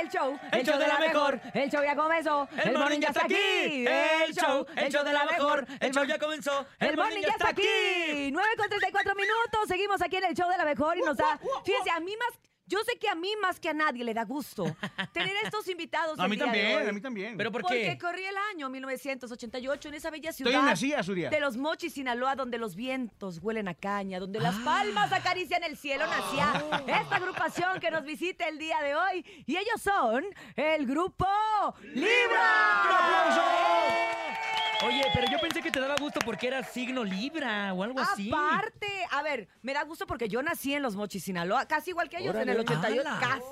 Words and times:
El 0.00 0.08
show, 0.08 0.38
El 0.50 0.64
show 0.64 0.78
de 0.78 0.88
la 0.88 0.98
mejor. 0.98 1.40
El 1.52 1.70
show 1.70 1.82
ya 1.82 1.94
comenzó. 1.94 2.48
El 2.64 2.78
morning 2.78 3.00
ya 3.00 3.08
está 3.08 3.24
aquí. 3.24 3.86
El 3.86 4.34
show, 4.34 4.66
el 4.76 4.92
show 4.92 5.04
de 5.04 5.12
la 5.12 5.24
mejor. 5.26 5.66
El 5.78 5.92
show 5.92 6.04
ya 6.04 6.18
comenzó. 6.18 6.66
El 6.78 6.96
morning 6.96 7.20
ya 7.20 7.32
está 7.32 7.48
aquí. 7.48 8.30
9 8.32 8.48
con 8.56 8.68
34 8.68 9.14
minutos. 9.14 9.68
Seguimos 9.68 10.00
aquí 10.00 10.16
en 10.16 10.24
el 10.24 10.34
show 10.34 10.48
de 10.48 10.56
la 10.56 10.64
mejor 10.64 10.96
y 10.96 11.02
nos 11.02 11.16
da. 11.16 11.38
Fíjense, 11.64 11.90
a 11.90 12.00
mí 12.00 12.16
más. 12.16 12.38
Yo 12.70 12.78
sé 12.84 12.96
que 13.00 13.08
a 13.08 13.14
mí 13.16 13.32
más 13.42 13.58
que 13.58 13.68
a 13.68 13.74
nadie 13.74 14.04
le 14.04 14.14
da 14.14 14.24
gusto 14.24 14.64
tener 15.12 15.34
estos 15.44 15.68
invitados. 15.68 16.18
A 16.20 16.24
el 16.24 16.30
mí 16.30 16.36
de 16.36 16.44
también, 16.44 16.78
hoy. 16.82 16.86
a 16.88 16.92
mí 16.92 17.00
también. 17.00 17.36
¿Pero 17.36 17.50
por 17.50 17.62
Porque 17.62 17.82
qué? 17.82 17.98
corría 17.98 18.30
el 18.30 18.36
año 18.54 18.70
1988 18.70 19.88
en 19.88 19.94
esa 19.94 20.10
bella 20.10 20.30
Estoy 20.30 20.46
ciudad 20.46 20.60
en 20.60 20.66
Nacía, 20.66 21.02
Suria. 21.02 21.30
de 21.30 21.40
los 21.40 21.56
Mochis, 21.56 21.92
Sinaloa, 21.94 22.36
donde 22.36 22.58
los 22.58 22.76
vientos 22.76 23.40
huelen 23.42 23.66
a 23.66 23.74
caña, 23.74 24.20
donde 24.20 24.38
las 24.38 24.54
palmas 24.60 25.12
acarician 25.12 25.64
el 25.64 25.76
cielo, 25.76 26.06
nacía 26.06 26.64
esta 26.86 27.16
agrupación 27.16 27.80
que 27.80 27.90
nos 27.90 28.04
visita 28.04 28.46
el 28.46 28.56
día 28.58 28.80
de 28.82 28.94
hoy. 28.94 29.24
Y 29.46 29.56
ellos 29.56 29.82
son 29.82 30.24
el 30.54 30.86
grupo 30.86 31.26
Libra. 31.82 32.50
Oye, 34.86 35.02
pero 35.14 35.26
yo 35.30 35.38
pensé 35.38 35.60
que 35.62 35.70
te 35.70 35.78
daba 35.80 35.96
gusto 36.00 36.20
porque 36.24 36.46
era 36.46 36.62
signo 36.62 37.04
Libra 37.04 37.72
o 37.74 37.82
algo 37.82 38.00
así. 38.00 38.30
Aparte, 38.32 38.86
a 39.10 39.22
ver, 39.22 39.48
me 39.62 39.74
da 39.74 39.82
gusto 39.84 40.06
porque 40.06 40.28
yo 40.28 40.42
nací 40.42 40.72
en 40.74 40.82
los 40.82 40.96
Mochis, 40.96 41.22
Sinaloa, 41.24 41.66
casi 41.66 41.90
igual 41.90 42.08
que 42.08 42.18
ellos 42.18 42.34
en 42.34 42.48
el 42.48 42.60
Órale. 42.60 42.62
88, 42.76 43.00
¡Hala! 43.08 43.20
casi, 43.20 43.44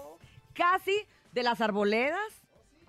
casi 0.54 1.06
de 1.32 1.42
las 1.42 1.60
arboledas. 1.60 2.18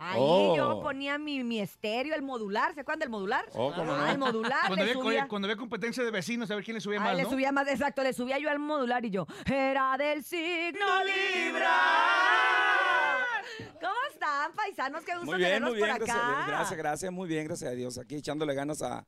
Ahí 0.02 0.18
Oh. 0.22 0.56
yo 0.56 0.82
ponía 0.82 1.18
mi, 1.18 1.44
mi 1.44 1.60
estéreo, 1.60 2.16
el 2.16 2.22
modular, 2.22 2.74
¿se 2.74 2.80
acuerdan 2.80 3.00
del 3.00 3.10
modular? 3.10 3.46
Oh, 3.52 3.74
cómo 3.74 3.92
Ah, 3.92 3.98
no. 4.06 4.12
el 4.12 4.18
modular, 4.18 4.68
Cuando 4.68 4.76
le 4.86 4.92
había, 4.92 4.94
subía. 4.94 5.28
cuando 5.28 5.46
había 5.48 5.58
competencia 5.58 6.02
de 6.02 6.10
vecinos, 6.12 6.50
a 6.50 6.56
ver 6.56 6.64
quién 6.64 6.76
le 6.76 6.80
subía 6.82 7.00
Ay, 7.00 7.04
más, 7.06 7.16
le 7.18 7.24
¿no? 7.24 7.30
subía 7.30 7.52
más, 7.52 7.68
exacto, 7.68 8.02
le 8.02 8.14
subía 8.14 8.40
yo 8.40 8.50
al 8.50 8.60
modular 8.60 9.04
y 9.04 9.10
yo, 9.10 9.28
era 9.46 9.98
del 9.98 10.24
signo 10.24 11.04
Libra. 11.04 11.76
¿Cómo 13.82 13.94
están, 14.20 14.54
paisanos? 14.54 15.04
Qué 15.04 15.14
gusto 15.14 15.26
Muy 15.26 15.38
bien, 15.38 15.50
tenerlos 15.50 15.70
muy 15.72 15.78
bien, 15.78 15.90
por 15.90 16.06
gracias 16.06 16.18
acá. 16.18 16.46
Gracias, 16.48 16.78
gracias, 16.78 17.12
muy 17.12 17.28
bien, 17.28 17.46
gracias 17.46 17.72
a 17.72 17.74
Dios. 17.74 17.98
Aquí 17.98 18.16
echándole 18.16 18.54
ganas 18.54 18.82
a, 18.82 19.06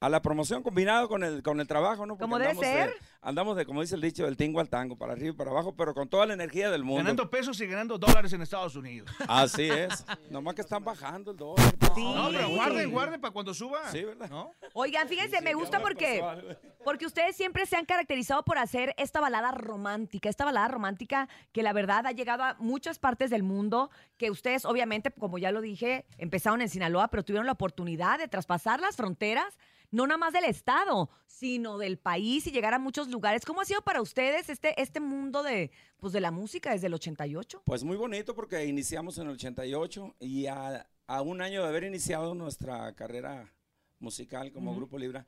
a 0.00 0.08
la 0.08 0.22
promoción 0.22 0.62
combinado 0.62 1.08
con 1.08 1.24
el, 1.24 1.42
con 1.42 1.60
el 1.60 1.66
trabajo, 1.66 2.06
¿no? 2.06 2.14
Porque 2.14 2.22
Como 2.22 2.38
debe 2.38 2.54
ser. 2.54 2.90
De, 2.90 3.11
andamos 3.22 3.56
de, 3.56 3.64
como 3.64 3.80
dice 3.80 3.94
el 3.94 4.00
dicho, 4.00 4.24
del 4.24 4.36
tingo 4.36 4.60
al 4.60 4.68
tango, 4.68 4.96
para 4.96 5.12
arriba 5.12 5.30
y 5.30 5.32
para 5.32 5.50
abajo, 5.50 5.74
pero 5.74 5.94
con 5.94 6.08
toda 6.08 6.26
la 6.26 6.34
energía 6.34 6.70
del 6.70 6.84
mundo. 6.84 7.04
Ganando 7.04 7.30
pesos 7.30 7.60
y 7.60 7.66
ganando 7.66 7.96
dólares 7.96 8.32
en 8.32 8.42
Estados 8.42 8.76
Unidos. 8.76 9.08
Así 9.28 9.68
es. 9.70 10.04
Nomás 10.30 10.54
que 10.54 10.62
están 10.62 10.84
bajando 10.84 11.30
el 11.30 11.36
dólar. 11.36 11.74
Sí. 11.94 12.02
No, 12.02 12.30
pero 12.30 12.48
guarden, 12.50 12.90
guarden 12.90 13.20
para 13.20 13.32
cuando 13.32 13.54
suba. 13.54 13.90
Sí, 13.90 14.02
¿verdad? 14.02 14.28
¿No? 14.28 14.52
Oigan, 14.74 15.08
fíjense, 15.08 15.40
me 15.40 15.54
gusta 15.54 15.80
porque, 15.80 16.22
porque 16.84 17.06
ustedes 17.06 17.36
siempre 17.36 17.64
se 17.66 17.76
han 17.76 17.84
caracterizado 17.84 18.42
por 18.44 18.58
hacer 18.58 18.94
esta 18.98 19.20
balada 19.20 19.52
romántica, 19.52 20.28
esta 20.28 20.44
balada 20.44 20.68
romántica 20.68 21.28
que 21.52 21.62
la 21.62 21.72
verdad 21.72 22.06
ha 22.06 22.12
llegado 22.12 22.42
a 22.42 22.56
muchas 22.58 22.98
partes 22.98 23.30
del 23.30 23.42
mundo, 23.42 23.90
que 24.16 24.30
ustedes 24.30 24.64
obviamente, 24.64 25.12
como 25.12 25.38
ya 25.38 25.52
lo 25.52 25.60
dije, 25.60 26.06
empezaron 26.18 26.60
en 26.60 26.68
Sinaloa, 26.68 27.08
pero 27.08 27.22
tuvieron 27.22 27.46
la 27.46 27.52
oportunidad 27.52 28.18
de 28.18 28.28
traspasar 28.28 28.80
las 28.80 28.96
fronteras, 28.96 29.58
no 29.92 30.06
nada 30.06 30.18
más 30.18 30.32
del 30.32 30.44
estado, 30.46 31.10
sino 31.26 31.78
del 31.78 31.98
país 31.98 32.46
y 32.46 32.50
llegar 32.50 32.74
a 32.74 32.78
muchos 32.80 33.08
lugares. 33.08 33.44
¿Cómo 33.44 33.60
ha 33.60 33.64
sido 33.64 33.82
para 33.82 34.02
ustedes 34.02 34.48
este, 34.48 34.80
este 34.80 34.98
mundo 34.98 35.42
de, 35.44 35.70
pues, 35.98 36.12
de 36.12 36.20
la 36.20 36.32
música 36.32 36.72
desde 36.72 36.88
el 36.88 36.94
88? 36.94 37.62
Pues 37.64 37.84
muy 37.84 37.96
bonito 37.96 38.34
porque 38.34 38.64
iniciamos 38.66 39.18
en 39.18 39.28
el 39.28 39.34
88 39.34 40.16
y 40.18 40.46
a, 40.46 40.88
a 41.06 41.22
un 41.22 41.40
año 41.40 41.62
de 41.62 41.68
haber 41.68 41.84
iniciado 41.84 42.34
nuestra 42.34 42.92
carrera 42.94 43.52
musical 44.00 44.50
como. 44.50 44.74
Grupo 44.74 44.98
Libra, 44.98 45.24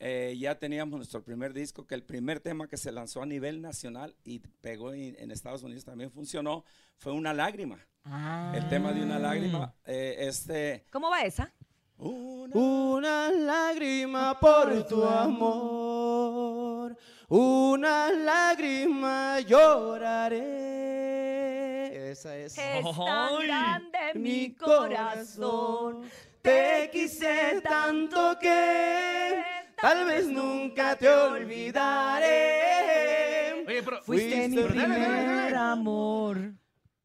eh, 0.00 0.36
ya 0.38 0.58
teníamos 0.58 0.96
nuestro 0.96 1.22
primer 1.22 1.52
disco, 1.52 1.86
que 1.86 1.94
el 1.94 2.02
primer 2.02 2.40
tema 2.40 2.68
que 2.68 2.76
se 2.76 2.92
lanzó 2.92 3.22
a 3.22 3.26
nivel 3.26 3.60
nacional 3.60 4.14
y 4.24 4.38
pegó 4.38 4.92
en, 4.92 5.16
en 5.18 5.30
Estados 5.30 5.62
Unidos 5.62 5.84
también 5.84 6.10
funcionó, 6.10 6.64
fue 6.96 7.12
Una 7.12 7.32
Lágrima. 7.32 7.78
El 8.54 8.66
tema 8.68 8.92
de 8.92 9.02
Una 9.02 9.18
Lágrima, 9.18 9.74
eh, 9.84 10.16
este... 10.20 10.86
¿Cómo 10.90 11.10
va 11.10 11.22
esa? 11.22 11.52
Una 11.98 12.54
Una 12.54 13.28
lágrima 13.32 14.38
por 14.38 14.86
tu 14.86 15.02
amor, 15.04 16.96
una 17.28 18.12
lágrima 18.12 19.40
lloraré. 19.40 20.38
Esa 22.12 22.36
es. 22.36 22.56
Es 22.56 22.84
tan 22.84 23.40
grande 23.42 23.98
mi 24.14 24.54
corazón. 24.54 26.08
te 26.40 26.88
quise 26.92 27.60
tanto 27.62 28.38
que 28.38 29.42
tal 29.80 30.04
vez 30.04 30.28
nunca 30.28 30.94
te 30.94 31.08
olvidaré. 31.08 32.28
Oye, 33.66 33.82
pero... 33.82 34.00
Fuiste 34.02 34.48
mi 34.48 34.54
pero 34.54 34.68
primer 34.68 35.56
amor. 35.56 36.54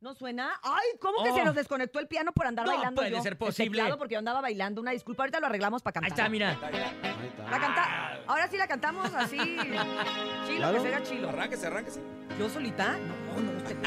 ¿No 0.03 0.13
suena? 0.13 0.59
Ay, 0.61 0.97
¿cómo 0.99 1.23
que 1.23 1.29
Oh. 1.31 1.35
se 1.35 1.45
nos 1.45 1.55
desconectó 1.55 1.97
el 1.97 2.07
piano 2.09 2.33
por 2.33 2.45
andar 2.45 2.65
No 2.65 2.73
bailando 2.73 2.99
puede 2.99 3.11
yo? 3.11 3.21
ser 3.23 3.31
El 3.33 3.37
posible. 3.37 3.77
teclado 3.79 3.97
porque 3.97 4.13
yo 4.15 4.19
andaba 4.19 4.41
bailando. 4.41 4.81
Una 4.81 4.91
disculpa, 4.91 5.23
ahorita 5.23 5.39
lo 5.39 5.45
arreglamos 5.45 5.81
para 5.81 5.97
Ahí 6.03 6.09
cantar. 6.09 6.25
está, 6.25 6.29
mira. 6.29 6.49
Ahí 6.61 7.27
está. 7.27 7.49
La 7.49 7.59
canta... 7.59 8.19
Ahora 8.27 8.47
sí 8.49 8.57
la 8.57 8.67
cantamos 8.67 9.13
así. 9.13 9.37
Chilo, 9.37 10.57
Claro. 10.57 10.73
que 10.73 10.79
se 10.81 10.87
haga 10.93 11.03
chilo. 11.03 11.29
Arránquese, 11.29 11.67
arránquese. 11.67 12.01
¿Yo 12.37 12.49
solita? 12.49 12.97
No, 12.97 13.41
no, 13.43 13.57
usted. 13.57 13.77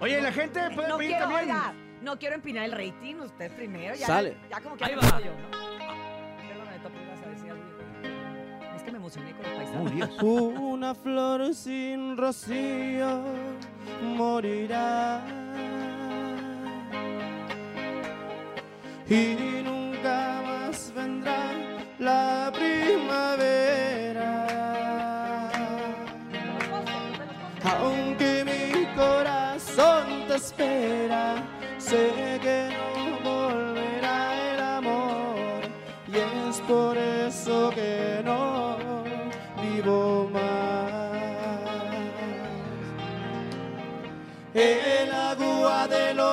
Oye, 0.00 0.22
la 0.22 0.32
gente 0.32 0.70
puede 0.74 0.88
No 0.88 0.96
pedir 0.96 1.10
quiero, 1.10 1.26
también. 1.28 1.50
oiga, 1.50 1.74
no 2.00 2.18
quiero 2.18 2.34
empinar 2.36 2.64
el 2.64 2.72
rating. 2.72 3.16
Usted 3.16 3.52
primero. 3.54 3.94
Ya, 3.96 4.06
Sale. 4.06 4.38
Ya 4.50 4.60
como 4.62 4.74
que 4.78 4.84
Ahí 4.86 4.96
me 4.96 5.02
va. 5.02 5.20
yo, 5.20 5.32
¿no? 5.32 5.50
Perdóname, 6.48 6.78
Topo, 6.82 6.94
ibas 6.98 7.22
a 7.22 7.26
decir 7.28 7.50
algo. 7.50 7.64
Es 8.74 8.82
que 8.82 8.90
me 8.90 8.96
emocioné 8.96 9.32
con 9.32 9.42
los 9.42 9.52
paisanos. 9.52 9.86
Oh, 9.86 9.94
Dios. 9.94 10.22
Una 10.22 10.94
flor 10.94 11.54
sin 11.54 12.16
rocío 12.16 13.22
morirá 14.02 15.22
y 19.08 19.62
nunca 19.64 20.42
más 20.46 20.92
vendrá 20.94 21.52
la 21.98 22.50
primavera. 22.52 24.30
Aunque 27.64 28.44
mi 28.44 28.86
corazón 28.96 30.26
te 30.28 30.34
espera, 30.36 31.36
sé 31.78 32.38
que 32.42 32.70
no 32.72 33.30
volverá 33.30 34.52
el 34.54 34.60
amor 34.60 35.36
y 36.08 36.16
es 36.16 36.60
por 36.62 37.03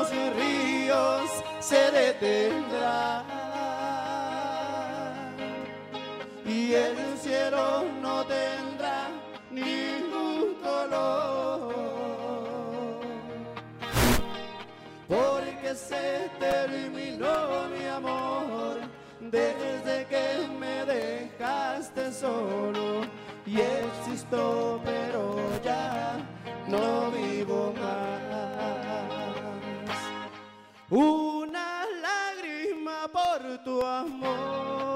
los 0.02 0.10
ríos 0.36 1.30
se 1.60 1.92
detendrá. 1.92 3.24
Y 6.46 6.74
el 6.74 6.98
cielo 7.20 7.84
no 8.02 8.26
tendrá 8.26 9.10
ningún 9.52 10.56
color. 10.64 11.74
Porque 15.08 15.76
se 15.76 16.30
terminó 16.40 17.68
mi 17.70 17.86
amor 17.86 18.78
desde 19.20 20.06
que 20.08 20.48
me 20.60 20.86
dejaste 20.86 22.12
solo. 22.12 23.02
Y 23.46 23.60
existo 23.60 24.80
pero 24.84 25.36
ya 25.64 26.18
no 26.68 27.12
vivo 27.12 27.74
más 27.82 28.31
una 30.92 31.86
lágrima 32.02 33.08
por 33.12 33.58
tu 33.64 33.82
amor 33.82 34.91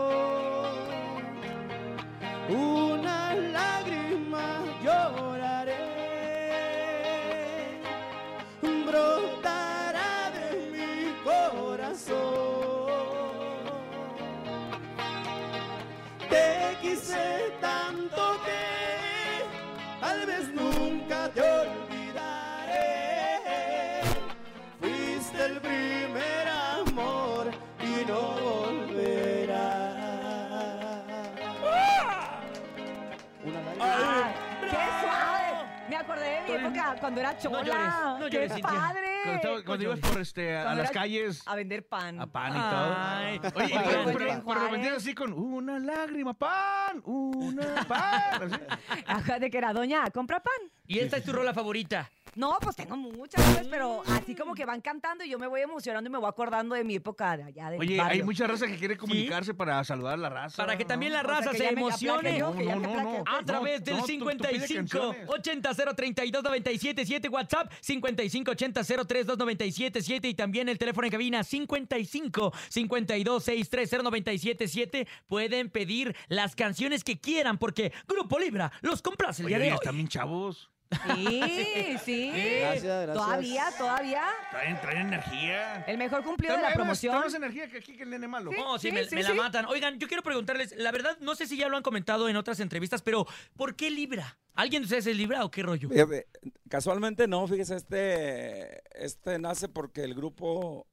cuando 37.06 37.20
era 37.22 37.38
chola. 37.38 37.64
llores, 37.64 38.20
no 38.20 38.26
¡Qué 38.26 38.32
llores, 38.36 38.54
Cintia. 38.54 38.72
padre! 38.80 39.08
Cuando, 39.24 39.36
estaba- 39.42 39.64
cuando 39.64 39.84
ibas 39.86 40.00
por 40.00 40.22
este, 40.22 40.58
a 40.58 40.64
Cuando 40.64 40.82
las 40.84 40.92
era- 40.92 41.00
calles 41.02 41.44
A 41.48 41.56
vender 41.56 41.88
pan. 41.88 42.20
a 42.22 42.28
pan 42.28 42.54
y 42.56 42.60
Ay. 42.60 43.40
todo. 43.40 43.52
Oye, 43.56 43.66
Oye, 43.66 43.84
pero, 43.86 44.18
pero, 44.18 44.42
Juárez. 44.42 44.94
así 44.98 45.14
con 45.16 45.34
una 45.34 45.80
lágrima, 45.80 46.34
pan, 46.34 47.02
una 47.06 47.66
pan. 47.88 48.54
así. 48.54 49.02
Ajá, 49.08 49.40
de 49.40 49.50
que 49.50 49.58
era 49.58 49.74
doña, 49.74 50.10
compra 50.12 50.40
pan. 50.42 50.54
Y 50.88 51.00
esta 51.00 51.18
es 51.18 51.24
tu 51.24 51.32
rola 51.34 51.54
favorita. 51.54 52.10
No, 52.36 52.58
pues 52.62 52.76
tengo 52.76 52.98
muchas, 52.98 53.42
pues, 53.54 53.68
pero 53.70 54.04
así 54.08 54.36
como 54.36 54.54
que 54.54 54.66
van 54.66 54.82
cantando 54.82 55.24
y 55.24 55.30
yo 55.30 55.40
me 55.40 55.48
voy 55.48 55.62
emocionando 55.62 56.10
y 56.10 56.12
me 56.12 56.18
voy 56.18 56.28
acordando 56.28 56.76
de 56.76 56.84
mi 56.84 56.96
época 56.96 57.38
de 57.38 57.44
allá 57.44 57.70
de 57.70 57.78
Oye, 57.80 58.00
hay 58.02 58.22
mucha 58.24 58.46
raza 58.46 58.68
que 58.68 58.76
quiere 58.78 58.98
comunicarse 58.98 59.54
para 59.54 59.82
saludar 59.86 60.16
a 60.16 60.18
la 60.18 60.30
raza. 60.30 60.58
Para 60.58 60.78
que 60.78 60.84
también 60.86 61.14
la 61.14 61.22
O 61.22 61.24
sea, 61.24 61.36
raza 61.36 61.54
se 61.54 61.70
emocione. 61.70 62.38
yo, 62.38 62.54
No, 62.54 62.76
no, 62.76 63.04
no. 63.04 63.24
A 63.26 63.44
través 63.46 63.84
del 63.86 63.96
no, 63.96 64.02
tú- 64.06 64.08
tú 64.20 64.26
pides 64.26 64.68
55 64.68 64.76
canciones. 64.76 65.30
80 65.30 65.74
032 65.96 66.44
977 66.44 67.30
WhatsApp 67.30 67.72
55 67.82 68.52
80 68.52 68.84
032 68.84 69.38
977 69.38 70.28
y 70.28 70.34
también 70.34 70.68
el 70.70 70.78
teléfono 70.78 71.06
en 71.08 71.12
cabina 71.12 71.44
55 71.44 72.52
52 72.70 73.44
630 73.44 74.04
977 74.04 75.08
pueden 75.28 75.70
pedir 75.70 76.16
las 76.28 76.56
canciones 76.56 77.04
que 77.04 77.20
quieran 77.20 77.58
porque 77.58 77.94
Grupo 78.08 78.40
Libra 78.40 78.72
los 78.82 79.02
complace 79.02 79.42
el 79.42 79.46
Oye, 79.48 79.56
día 79.56 79.66
de 79.66 79.72
hoy. 79.72 79.78
están 79.82 79.96
bien 79.96 80.08
chavos. 80.10 80.70
Sí, 80.92 81.98
sí. 82.04 82.32
Gracias, 82.60 82.84
gracias. 82.84 83.14
Todavía, 83.14 83.66
todavía. 83.78 84.24
Traen, 84.52 84.82
traen 84.82 85.08
energía. 85.08 85.84
El 85.88 85.98
mejor 85.98 86.24
cumplido 86.24 86.56
de 86.56 86.62
la 86.62 86.74
promoción. 86.74 87.16
más 87.20 87.34
energía 87.34 87.68
que 87.70 87.78
aquí 87.78 87.96
que 87.96 88.04
el 88.04 88.10
nene 88.10 88.28
malo. 88.28 88.52
No, 88.52 88.78
sí, 88.78 88.90
Sí, 88.90 88.94
me, 88.94 89.06
sí, 89.06 89.16
me 89.16 89.24
la 89.24 89.34
matan. 89.34 89.66
Oigan, 89.66 90.00
yo 90.00 90.08
quiero 90.08 90.24
preguntarles, 90.24 90.76
la 90.78 90.92
verdad, 90.92 91.18
no 91.22 91.36
sé 91.36 91.48
si 91.48 91.58
ya 91.58 91.68
lo 91.70 91.78
han 91.78 91.84
comentado 91.84 92.30
en 92.30 92.36
otras 92.38 92.60
entrevistas, 92.60 93.02
pero 93.02 93.26
¿por 93.58 93.76
qué 93.76 93.90
Libra? 93.90 94.38
¿Alguien 94.54 94.84
de 94.84 94.86
ustedes 94.86 95.08
es 95.08 95.18
Libra 95.18 95.44
o 95.44 95.52
qué 95.52 95.64
rollo? 95.64 95.90
Eh, 95.92 96.28
Casualmente 96.70 97.28
no, 97.28 97.48
fíjese, 97.48 97.76
este, 97.76 98.82
este 99.04 99.40
nace 99.40 99.68
porque 99.68 100.04
el 100.04 100.14
grupo 100.14 100.88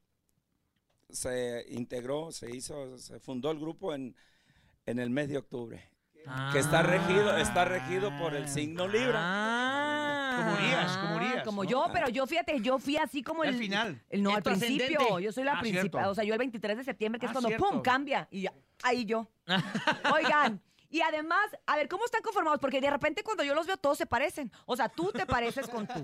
se 1.10 1.64
integró, 1.68 2.32
se 2.32 2.54
hizo, 2.54 2.98
se 2.98 3.20
fundó 3.20 3.50
el 3.50 3.58
grupo 3.58 3.94
en, 3.94 4.16
en 4.86 4.98
el 4.98 5.10
mes 5.10 5.28
de 5.28 5.38
octubre. 5.38 5.88
Que 6.52 6.60
está 6.60 6.82
regido, 6.82 7.36
está 7.36 7.64
regido 7.64 8.16
por 8.18 8.34
el 8.36 8.48
signo 8.48 8.86
Libra. 8.86 9.18
Ah. 9.18 9.81
Como 10.36 10.52
Urias, 10.54 10.96
como 10.98 11.12
Ah, 11.12 11.16
Urias, 11.16 11.44
Como 11.44 11.64
¿no? 11.64 11.70
yo, 11.70 11.86
pero 11.92 12.08
yo 12.08 12.26
fíjate, 12.26 12.60
yo 12.60 12.78
fui 12.78 12.96
así 12.96 13.22
como 13.22 13.44
el. 13.44 13.50
Al 13.54 13.58
final. 13.60 14.02
el- 14.10 14.22
no, 14.22 14.30
Es 14.30 14.36
al 14.36 14.42
tu 14.42 14.50
principio. 14.50 14.84
ascendente. 14.98 15.22
Yo 15.22 15.32
soy 15.32 15.44
la 15.44 15.52
Ah, 15.54 15.60
principal. 15.60 15.90
cierto. 15.90 16.10
O 16.10 16.14
sea, 16.14 16.24
yo 16.24 16.32
el 16.34 16.38
23 16.38 16.76
de 16.76 16.84
septiembre, 16.84 17.18
que 17.18 17.26
es 17.26 17.30
Ah, 17.30 17.32
cuando 17.34 17.48
cierto. 17.48 17.68
pum, 17.70 17.82
cambia. 17.82 18.28
Y 18.30 18.42
ya, 18.42 18.52
ahí 18.82 19.04
yo. 19.04 19.28
Oigan. 20.14 20.60
Y 20.90 21.00
además, 21.00 21.40
a 21.66 21.76
ver, 21.76 21.88
¿cómo 21.88 22.04
están 22.04 22.20
conformados? 22.22 22.60
Porque 22.60 22.80
de 22.80 22.90
repente 22.90 23.22
cuando 23.22 23.42
yo 23.44 23.54
los 23.54 23.66
veo, 23.66 23.76
todos 23.78 23.96
se 23.96 24.04
parecen. 24.06 24.52
O 24.66 24.76
sea, 24.76 24.88
tú 24.90 25.10
te 25.12 25.24
pareces 25.24 25.66
con 25.68 25.86
tú. 25.86 25.94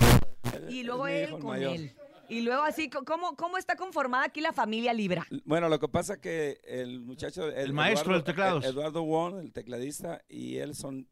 Y 0.70 0.82
luego 0.82 1.06
él 1.06 1.25
el 1.25 1.30
con 1.32 1.46
mayor. 1.48 1.75
él. 1.75 1.94
Y 2.30 2.40
luego 2.42 2.62
así, 2.62 2.90
¿cómo, 2.90 3.36
¿cómo 3.36 3.56
está 3.58 3.75
conformada 3.76 4.25
aquí 4.25 4.40
la 4.42 4.52
familia 4.52 4.92
Libra? 4.92 5.26
Bueno, 5.44 5.69
lo 5.70 5.78
que 5.78 5.88
pasa 5.88 6.14
es 6.14 6.19
que 6.20 6.60
el 6.64 7.00
muchacho, 7.00 7.48
El 7.48 7.72
maestro 7.72 8.12
de 8.12 8.19
los 8.19 8.25
teclados. 8.25 8.64
Eduardo 8.66 9.02
Wong, 9.02 9.38
el 9.40 9.52
tecladista, 9.52 10.20
y 10.28 10.56
él 10.58 10.75
son 10.75 11.06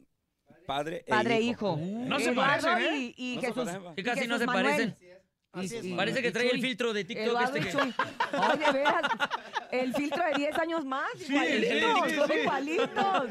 padre 0.67 1.05
e 1.07 1.11
Padre 1.11 1.37
e 1.37 1.41
hijo. 1.43 1.79
hijo. 1.79 2.07
No 2.07 2.19
se 2.19 2.31
Eduardo 2.31 2.67
parecen, 2.67 2.95
¿eh? 2.95 3.15
y, 3.17 3.33
y 3.33 3.35
No 3.37 3.41
se 3.41 3.47
Jesús. 3.49 3.65
parecen. 3.65 3.95
Que 3.95 4.01
y 4.01 4.05
casi 4.05 4.21
no 4.21 4.25
Jesús 4.27 4.39
se 4.41 4.47
Manuel. 4.47 4.65
parecen. 4.65 4.97
Así 5.53 5.77
es, 5.77 5.85
Y- 5.87 5.95
Parece 5.95 6.21
que 6.21 6.29
y 6.29 6.33
trae 6.33 6.45
el 6.47 6.51
Chuy. 6.53 6.61
filtro 6.61 6.93
de 6.93 7.05
TikTok 7.05 7.27
Eduardo 7.29 7.57
este 7.57 7.59
y 7.61 7.63
que... 7.73 7.79
Chuy. 7.79 7.95
Ay, 8.33 8.59
de 8.59 8.73
veras. 8.73 9.03
El 9.71 9.95
filtro 9.95 10.23
de 10.25 10.33
10 10.37 10.59
años 10.59 10.85
más. 10.85 11.09
Igualitos, 11.29 12.11
sí, 12.11 12.15
son 12.17 12.29
sí. 12.29 12.35
igualitos. 12.43 13.31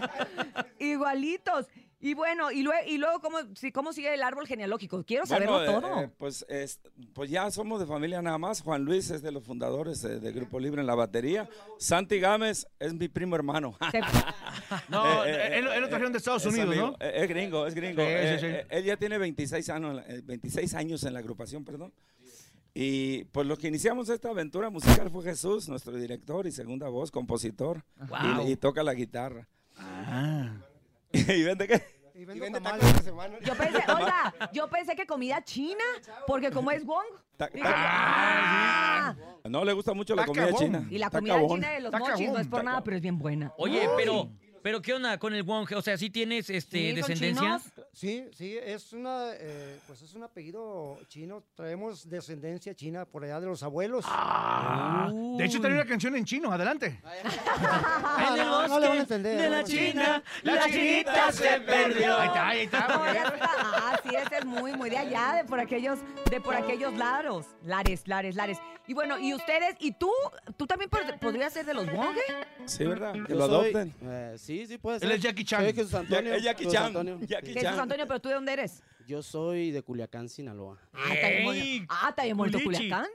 Igualitos. 0.80 1.66
Y 2.06 2.14
bueno, 2.14 2.52
y 2.52 2.62
luego, 2.62 2.80
y 2.88 2.98
luego 3.00 3.20
¿cómo, 3.20 3.40
¿cómo 3.74 3.92
sigue 3.92 4.14
el 4.14 4.22
árbol 4.22 4.46
genealógico? 4.46 5.04
Quiero 5.04 5.26
saberlo 5.26 5.54
Bueno, 5.54 5.72
eh, 5.78 5.82
todo. 5.82 6.02
eh, 6.04 6.10
pues, 6.20 6.46
es- 6.50 6.80
pues 7.14 7.32
ya 7.32 7.50
somos 7.50 7.80
de 7.80 7.88
familia 7.88 8.22
nada 8.22 8.38
más. 8.38 8.62
Juan 8.62 8.84
Luis 8.86 9.10
es 9.10 9.24
de 9.24 9.32
los 9.32 9.44
fundadores 9.44 10.04
eh, 10.04 10.20
de 10.20 10.32
Grupo 10.32 10.60
Libre 10.60 10.82
en 10.82 10.88
la 10.88 10.94
batería. 10.94 11.50
Santi 11.80 12.20
Gámez 12.20 12.68
es 12.78 12.94
mi 12.94 13.08
primo 13.08 13.36
hermano. 13.36 13.76
No, 14.90 15.26
Eh, 15.26 15.32
eh, 15.32 15.58
él, 15.58 15.68
él 15.68 15.82
lo 15.82 15.90
trajeron 15.90 16.12
de 16.12 16.20
Estados 16.20 16.46
Es 16.46 16.54
Unidos, 16.54 16.68
amigo, 16.70 16.88
¿no? 16.92 16.98
eh, 17.00 17.12
Es 17.24 17.28
gringo, 17.30 17.66
es 17.66 17.74
gringo. 17.74 18.02
Sí, 18.04 18.40
sí, 18.40 18.46
sí. 18.52 18.56
él 18.70 18.84
ya 18.84 18.98
tiene 18.98 19.18
26 19.18 19.70
años, 19.70 19.90
en 19.90 19.96
la- 19.96 20.04
eh, 20.08 20.22
26 20.24 20.74
años 20.76 21.04
en 21.06 21.14
la 21.14 21.20
agrupación, 21.20 21.66
perdón. 21.66 21.92
Y 22.76 23.24
pues 23.26 23.48
lo 23.48 23.58
que 23.58 23.68
iniciamos 23.70 24.10
esta 24.10 24.30
aventura 24.30 24.70
musical 24.70 25.10
fue 25.10 25.24
Jesús, 25.24 25.68
nuestro 25.70 25.94
director 25.96 26.46
y 26.46 26.52
segunda 26.52 26.88
voz, 26.90 27.10
compositor. 27.10 27.84
Wow. 27.98 28.46
Y, 28.48 28.52
y 28.52 28.56
toca 28.58 28.84
la 28.84 28.94
guitarra. 28.94 29.48
Ah. 29.78 30.52
¿Y 31.14 31.44
vende 31.44 31.68
qué? 31.68 31.95
Y 32.18 32.24
vende 32.26 32.50
tamales 32.52 32.86
esta 32.86 33.02
semana. 33.04 33.36
Yo 33.44 33.54
pensé, 33.56 33.78
oiga, 33.92 34.34
yo 34.54 34.70
pensé 34.70 34.96
que 34.96 35.06
comida 35.06 35.44
china, 35.44 35.84
porque 36.28 36.50
como 36.52 36.72
es 36.72 36.86
Wong. 36.86 37.04
Ta- 37.38 37.48
dije, 37.54 37.64
ta- 37.64 37.74
ah. 37.76 39.16
No 39.50 39.66
le 39.66 39.74
gusta 39.74 39.94
mucho 39.94 40.16
la 40.16 40.26
Taca 40.26 40.48
comida 40.48 40.58
china. 40.58 40.88
Y 40.90 40.98
la 40.98 41.08
Taca 41.10 41.20
comida 41.20 41.36
bon. 41.38 41.60
china 41.60 41.72
de 41.74 41.80
los 41.82 41.92
Taca 41.92 42.06
mochis 42.12 42.30
no 42.32 42.40
es 42.40 42.48
por 42.48 42.60
taca 42.60 42.70
nada, 42.70 42.84
pero 42.84 42.96
es 42.96 43.02
bien 43.04 43.20
buena. 43.20 43.54
Oye, 43.58 43.88
pero, 43.98 44.30
pero 44.64 44.82
¿qué 44.82 44.94
onda 44.94 45.18
con 45.20 45.34
el 45.36 45.44
Wong? 45.44 45.68
O 45.76 45.82
sea, 45.82 45.98
¿sí 45.98 46.10
tienes 46.10 46.50
este, 46.50 46.78
Sí, 46.78 46.92
descendencia? 46.94 47.62
Sí, 47.92 48.26
sí, 48.36 48.58
es 48.62 48.94
una, 48.94 49.32
eh, 49.34 49.78
pues 49.88 50.02
es 50.02 50.14
un 50.16 50.24
apellido 50.24 50.98
chino. 51.08 51.44
Traemos 51.56 52.10
descendencia 52.10 52.74
china 52.76 53.06
por 53.06 53.24
allá 53.24 53.40
de 53.42 53.46
los 53.48 53.62
abuelos. 53.64 54.06
Ah, 54.08 55.12
de 55.38 55.46
hecho, 55.46 55.60
trae 55.62 55.74
una 55.74 55.86
canción 55.86 56.16
en 56.16 56.26
chino. 56.26 56.52
Adelante. 56.52 57.02
No, 58.68 58.80
le 58.80 58.88
van 58.88 58.98
a 58.98 59.02
entender. 59.02 59.42
de 59.42 59.50
la. 59.50 59.64
China, 59.64 60.24
la 60.44 60.66
chinita 60.70 61.32
se 61.32 61.60
perdió. 61.62 62.18
Ahí 62.18 62.28
está, 62.28 62.48
ahí 62.48 62.60
está. 62.62 62.88
No, 62.88 62.98
porque- 63.00 63.14
ya 63.14 63.24
está. 63.24 63.50
Ah, 63.54 64.00
sí, 64.04 64.16
ese 64.16 64.38
es 64.40 64.46
muy, 64.46 64.74
muy 64.74 64.90
de 64.90 64.98
allá, 64.98 65.34
de 65.42 65.46
por 65.46 65.60
aquellos, 65.60 66.00
de 66.30 66.42
por 66.42 66.56
aquellos 66.56 66.94
lados. 66.94 67.46
Lares, 67.64 68.08
lares, 68.08 68.36
lares. 68.36 68.58
Y 68.88 68.94
bueno, 68.94 69.18
y 69.20 69.34
ustedes, 69.34 69.76
y 69.80 69.94
tú, 69.94 70.12
tú 70.58 70.68
también 70.68 70.90
pod- 70.92 71.18
podrías 71.20 71.52
ser 71.52 71.66
de 71.66 71.74
los 71.74 71.92
Wong, 71.92 72.16
¿eh? 72.16 72.46
Sí, 72.66 72.84
¿verdad? 72.86 73.14
Que 73.14 73.34
Yo 73.34 73.36
lo 73.36 73.48
soy- 73.48 73.56
adopten. 73.72 73.94
eh, 74.04 74.36
sí, 74.38 74.68
sí, 74.68 74.78
puede 74.78 75.00
ser. 75.00 75.10
Él 75.10 75.16
es 75.18 75.24
Jackie 75.24 75.44
Chan. 75.44 75.64
Soy 75.64 75.74
Jesús 75.74 75.92
Ya- 75.92 76.00
Antonio. 76.00 76.34
es 76.36 76.44
Jackie 76.44 76.64
Jesús 76.66 76.74
Chan. 76.74 76.86
Antonio. 76.86 77.20
Jackie 77.22 77.48
Sí. 77.48 77.54
Jesús 77.54 77.70
Chan. 77.70 77.80
Antonio, 77.80 78.08
pero 78.08 78.20
tú 78.20 78.30
de 78.30 78.36
dónde 78.36 78.54
eres? 78.54 78.84
Yo 79.08 79.22
soy 79.24 79.72
de 79.72 79.82
Culiacán, 79.82 80.30
Sinaloa. 80.30 80.80
Ah, 80.94 81.14
está 81.14 81.28
bien 81.30 81.40
Ey, 81.40 81.46
bonito. 81.46 81.86
Ah, 81.90 82.10
está 82.10 82.24
bien 82.24 82.38
bonito 82.38 82.60
culichi. 82.64 82.84
Culiacán. 82.90 83.08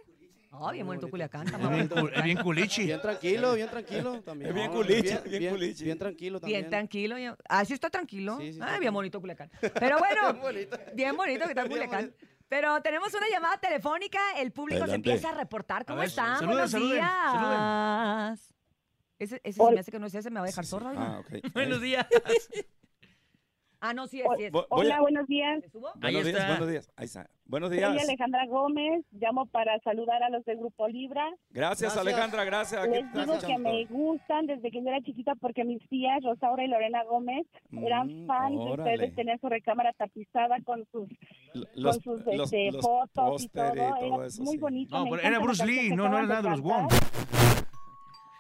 Ah, 0.53 0.73
bien 0.73 0.85
bonito 0.87 1.09
Culiacán. 1.09 1.47
Es 1.47 1.59
bien, 1.59 1.91
es 2.15 2.23
bien 2.25 2.39
culichi. 2.43 2.85
Bien 2.85 3.01
tranquilo, 3.01 3.55
bien 3.55 3.69
tranquilo 3.71 4.21
también. 4.23 4.49
Es 4.51 4.55
bien 4.55 4.71
culichi, 4.73 5.17
bien 5.39 5.55
culichi. 5.55 5.85
Bien 5.85 5.99
tranquilo 5.99 6.41
también. 6.41 6.61
Bien 6.63 6.71
tranquilo. 6.71 7.19
ya- 7.19 7.37
Ah, 7.49 7.65
sí 7.65 7.73
está 7.73 7.89
tranquilo. 7.89 8.37
Sí, 8.39 8.53
sí, 8.55 8.59
ah, 8.61 8.65
está 8.65 8.67
bien 8.73 8.81
bien. 8.81 8.95
bonito 8.95 9.21
Culiacán. 9.21 9.51
Pero 9.61 9.99
bueno, 9.99 10.23
Bien 10.33 10.43
bonito. 10.43 10.79
bien 10.95 11.17
bonito 11.17 11.45
que 11.45 11.51
está 11.51 11.63
Bien 11.65 11.71
Culiacán. 11.73 12.01
bonito. 12.11 12.27
Pero 12.49 12.83
tenemos 12.83 13.15
una 13.15 13.29
llamada 13.31 13.59
telefónica, 13.59 14.19
el 14.39 14.51
público 14.51 14.83
Adelante. 14.83 15.09
se 15.09 15.13
empieza 15.15 15.29
a 15.35 15.39
reportar. 15.39 15.85
¿Cómo 15.85 16.01
ver, 16.01 16.09
están? 16.09 16.35
saluden, 16.35 16.49
Buenos 16.49 16.71
saluden, 16.73 16.95
días. 16.97 18.55
Ese, 19.21 19.41
ese 19.45 19.53
se 19.63 19.71
me 19.73 19.81
hace 19.81 19.93
que 19.93 19.99
no 20.01 20.07
es 20.07 20.15
ese, 20.15 20.31
me 20.31 20.41
va 20.41 20.47
a 20.47 20.49
dejar 20.49 20.65
oiga. 20.65 20.93
Ah, 20.97 21.21
ok. 21.21 21.31
Buenos 21.55 21.81
días. 21.81 22.07
Ah, 23.83 23.95
no, 23.95 24.07
sí 24.07 24.21
es, 24.21 24.27
sí 24.37 24.45
es. 24.45 24.55
A- 24.55 24.67
Hola, 24.69 25.01
buenos 25.01 25.27
días. 25.27 25.59
¿Le 25.63 25.71
subo? 25.71 25.89
Ahí 26.03 26.13
Buenos 26.13 26.25
días, 26.25 26.37
está. 26.37 26.49
buenos 26.49 26.69
días. 26.69 26.93
Ahí 26.97 27.05
está. 27.07 27.31
Buenos 27.47 27.69
Soy 27.71 27.79
días. 27.79 28.03
Alejandra 28.03 28.47
Gómez. 28.47 29.05
Llamo 29.13 29.47
para 29.47 29.79
saludar 29.81 30.23
a 30.23 30.29
los 30.29 30.45
del 30.45 30.59
Grupo 30.59 30.87
Libra. 30.87 31.25
Gracias, 31.51 31.95
Gracias. 31.95 31.97
Alejandra, 31.97 32.45
gracias. 32.45 32.83
Aquí 32.83 32.93
Les 32.93 33.05
estás 33.07 33.27
digo 33.27 33.39
que 33.47 33.59
me 33.59 33.85
gustan 33.87 34.47
desde 34.47 34.71
que 34.71 34.83
yo 34.83 34.89
era 34.89 35.01
chiquita 35.01 35.35
porque 35.37 35.65
mis 35.65 35.81
tías, 35.89 36.23
Rosaura 36.23 36.63
y 36.63 36.69
Lorena 36.69 37.03
Gómez, 37.05 37.47
eran 37.73 38.07
Mm, 38.25 38.27
fans 38.27 38.51
de 38.59 38.71
órale. 38.71 38.93
ustedes. 38.93 39.15
Tenían 39.15 39.41
su 39.41 39.49
recámara 39.49 39.93
tapizada 39.95 40.59
con 40.63 40.87
sus, 40.93 41.09
Los, 41.75 41.99
con 41.99 42.03
sus 42.19 42.27
los- 42.37 42.53
este, 42.53 42.73
los 42.73 42.83
fotos 42.85 43.09
y 43.45 43.49
todo. 43.49 43.65
póster 43.71 43.75
y 43.75 43.79
todo 43.79 44.15
Era 44.17 44.27
eso, 44.27 44.43
muy 44.43 44.53
sí. 44.57 44.59
bonito. 44.59 44.95
No, 44.99 45.05
me 45.05 45.11
pero 45.11 45.21
encanta 45.23 45.29
era 45.29 45.39
la 45.39 45.45
Bruce 45.45 45.59
canción 45.63 45.83
Lee, 45.85 45.89
que 45.91 45.97
no, 45.97 46.03
no 46.09 46.19
era 46.19 46.25
acaban 46.27 46.29
nada 46.29 46.43
de 46.43 46.51
los 46.51 46.61
Wong. 46.61 46.89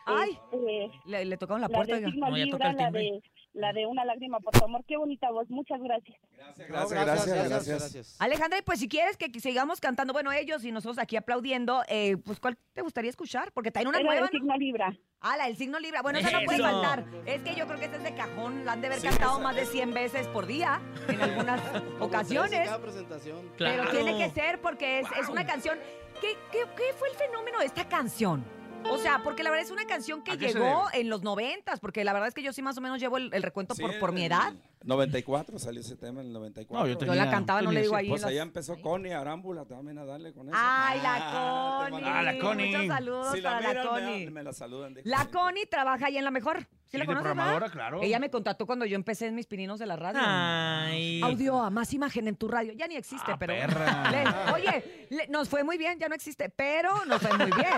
Ay, 0.07 0.31
Este, 0.53 0.91
le, 1.09 1.25
le 1.25 1.37
tocaron 1.37 1.61
la 1.61 1.69
la 1.69 1.75
puerta. 1.75 1.93
de 1.95 1.99
oiga. 2.01 2.11
Signo 2.11 2.31
No, 2.31 2.37
ya 2.37 2.45
toca 2.51 2.57
Libra, 2.69 2.71
el 2.71 2.77
la 2.77 2.85
timbre. 2.85 3.01
de, 3.03 3.23
la 3.53 3.73
de 3.73 3.87
Una 3.87 4.05
lágrima 4.05 4.39
por 4.41 4.53
tu 4.57 4.65
amor. 4.65 4.85
Qué 4.87 4.97
bonita 4.97 5.31
voz. 5.31 5.49
Muchas 5.51 5.81
gracias. 5.83 6.17
Gracias, 6.37 6.69
gracias, 6.69 7.27
gracias, 7.27 7.67
gracias. 7.81 8.17
Alejandra, 8.21 8.59
y 8.59 8.63
pues 8.63 8.79
si 8.79 8.89
quieres 8.89 9.17
que 9.17 9.29
sigamos 9.41 9.81
cantando, 9.81 10.13
bueno, 10.13 10.31
ellos 10.33 10.65
y 10.65 10.73
nosotros 10.73 10.99
aquí 10.99 11.17
aplaudiendo, 11.17 11.83
eh, 11.89 12.17
pues 12.25 12.39
¿cuál 12.41 12.57
te 12.73 12.83
gustaría 12.83 13.11
escuchar? 13.11 13.53
Porque 13.53 13.71
traen 13.71 13.89
una 13.89 13.99
Era 13.99 14.09
de 14.11 14.15
nueva, 14.21 14.27
¿no? 14.33 14.39
Signo 14.39 14.57
Libra. 14.57 14.97
Ah, 15.21 15.37
la 15.37 15.47
del 15.47 15.57
signo 15.57 15.79
Libra. 15.79 16.01
Bueno, 16.03 16.19
esa 16.19 16.31
no 16.31 16.41
puede 16.47 16.61
faltar. 16.61 17.05
Es 17.27 17.43
que 17.43 17.55
yo 17.55 17.67
creo 17.67 17.79
que 17.79 17.87
esa 17.87 17.97
es 17.97 18.03
de 18.05 18.15
cajón. 18.15 18.65
La 18.65 18.73
han 18.73 18.81
de 18.81 18.87
haber 18.87 19.01
Sí, 19.01 19.09
cantado 19.09 19.33
esa 19.33 19.43
más 19.43 19.57
de 19.57 19.63
es. 19.63 19.71
100 19.71 19.93
veces 19.95 20.27
por 20.29 20.47
día 20.47 20.81
en 21.09 21.21
algunas 21.21 21.61
en 21.75 22.01
ocasiones. 22.03 22.65
cada 22.69 22.81
presentación. 22.81 23.51
Claro. 23.57 23.83
Pero 23.91 24.05
tiene 24.05 24.19
que 24.19 24.31
ser 24.31 24.61
porque 24.61 25.01
es, 25.01 25.07
es 25.21 25.29
una 25.29 25.45
canción. 25.45 25.79
¿Qué, 26.21 26.37
qué, 26.53 26.65
qué 26.77 26.93
fue 26.97 27.09
el 27.09 27.17
fenómeno 27.17 27.59
de 27.59 27.67
esta 27.67 27.87
canción? 27.89 28.45
O 28.91 28.99
sea, 28.99 29.23
porque 29.23 29.43
la 29.43 29.51
verdad 29.51 29.65
es 29.67 29.71
una 29.73 29.85
canción 29.87 30.23
que 30.23 30.33
¿A 30.33 30.37
qué 30.37 30.49
se 30.49 30.59
llegó 30.59 30.85
en 30.93 31.09
los 31.09 31.23
noventas, 31.23 31.81
porque 31.81 32.05
la 32.05 32.13
verdad 32.13 32.29
es 32.29 32.35
que 32.35 32.43
yo 32.43 32.53
sí 32.53 32.63
más 32.63 32.77
o 32.77 32.81
menos 32.81 33.01
llevo 33.01 33.17
el, 33.17 33.33
el 33.33 33.43
recuento 33.43 33.75
Sí, 33.75 33.83
por, 33.83 33.99
por 33.99 34.09
en 34.11 34.15
mi 34.15 34.21
el 34.25 34.33
edad. 34.33 34.53
94 34.85 35.59
salió 35.59 35.81
ese 35.81 35.97
tema 35.97 36.21
en 36.21 36.29
el 36.29 36.33
94. 36.33 36.87
No, 36.87 36.93
yo 37.01 37.07
Yo 37.07 37.15
la 37.15 37.31
cantaba, 37.31 37.61
no 37.63 37.71
le 37.73 37.83
digo 37.83 37.97
ahí. 37.97 38.09
Pues 38.09 38.25
allá 38.25 38.43
empezó 38.43 38.81
Connie 38.81 39.13
Arámbula 39.13 39.65
también 39.67 39.99
a 39.99 40.05
darle 40.05 40.33
con 40.33 40.49
eso. 40.49 40.57
Ay, 40.59 41.01
la 41.03 41.17
Ah, 41.21 41.87
Connie. 41.91 42.05
Ah, 42.09 42.23
la 42.23 42.39
Connie. 42.39 42.67
Muchos 42.73 42.87
saludos 42.87 43.33
Si 43.33 43.41
la 43.41 43.51
para 43.51 43.61
la 43.63 43.69
miran, 43.69 43.87
Connie. 43.89 44.31
me 44.31 44.43
la 44.43 44.53
saludan. 44.53 44.97
La 45.05 45.27
Connie 45.31 45.67
trabaja 45.67 46.07
ahí 46.07 46.17
en 46.19 46.25
La 46.25 46.31
Mejor. 46.31 46.67
¿Sí, 46.91 46.99
la 46.99 47.07
conoces, 47.07 47.23
programadora, 47.23 47.59
verdad? 47.61 47.73
claro. 47.73 48.01
Ella 48.03 48.19
me 48.19 48.31
contactó 48.31 48.67
cuando 48.67 48.85
yo 48.85 48.97
empecé 48.97 49.27
en 49.29 49.35
mis 49.37 49.47
pininos 49.47 49.79
de 49.79 49.87
la 49.87 49.95
radio. 49.97 50.21
Ay. 50.25 51.21
Audio 51.23 51.63
a 51.63 51.71
más 51.71 51.93
imagen 51.95 52.27
en 52.27 52.35
tu 52.35 52.49
radio. 52.49 52.73
Ya 52.73 52.89
ni 52.89 52.97
existe, 52.97 53.31
Ah, 53.33 53.37
pero. 53.39 53.55
perra. 53.55 54.11
Le- 54.11 54.53
oye, 54.53 55.07
le- 55.11 55.29
nos 55.29 55.49
fue 55.49 55.63
muy 55.63 55.79
bien, 55.79 55.99
ya 56.01 56.09
no 56.09 56.15
existe, 56.17 56.49
pero 56.49 57.05
nos 57.07 57.23
fue 57.23 57.33
muy 57.39 57.51
bien. 57.53 57.73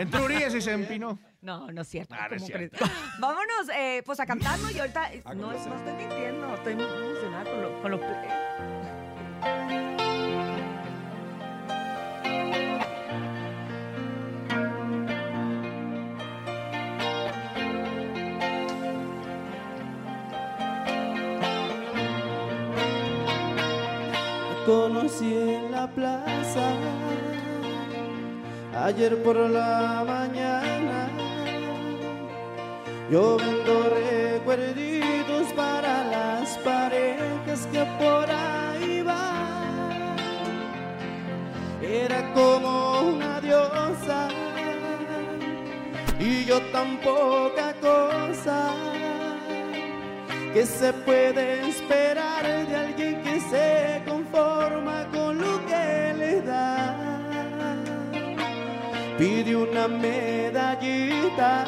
Entró 0.00 0.24
Urias 0.24 0.54
y 0.54 0.60
se 0.62 0.72
empinó. 0.72 1.18
No, 1.42 1.70
no 1.70 1.82
es 1.82 1.88
cierto. 1.88 2.14
Ah, 2.18 2.28
no 2.30 2.36
es 2.36 2.42
¿cómo 2.42 2.46
cierto. 2.56 2.78
crees? 2.78 2.92
Vámonos, 3.20 3.68
eh, 3.74 4.02
pues 4.06 4.18
a 4.20 4.26
cantarnos 4.26 4.74
y 4.74 4.78
ahorita. 4.80 5.10
A 5.24 5.34
No, 5.34 5.52
no 5.52 5.52
estoy 5.52 5.92
mintiendo, 5.98 6.54
estoy 6.54 6.74
muy 6.76 6.84
emocionada 6.84 7.44
con 7.50 7.62
lo. 7.62 7.82
Con 7.82 7.90
lo 7.92 8.00
conocí 24.68 25.32
en 25.32 25.72
la 25.72 25.86
plaza. 25.86 26.66
Ayer 28.84 29.16
por 29.22 29.36
la 29.36 30.04
mañana 30.06 31.08
yo 33.10 33.38
vendo 33.38 33.74
recuerditos 34.04 35.46
para 35.56 36.04
las 36.14 36.58
parejas 36.58 37.60
que 37.72 37.82
por 38.02 38.26
ahí 38.30 39.02
van. 39.02 40.16
Era 41.80 42.20
como 42.34 43.00
una 43.14 43.40
diosa 43.40 44.28
y 46.20 46.44
yo 46.44 46.60
tan 46.72 46.98
poca 46.98 47.72
cosa 47.80 48.74
que 50.52 50.66
se 50.66 50.92
puede 50.92 51.68
esperar 51.68 52.44
de 52.68 52.76
alguien 52.76 53.22
que 53.22 53.27
una 59.78 59.86
medallita 59.86 61.64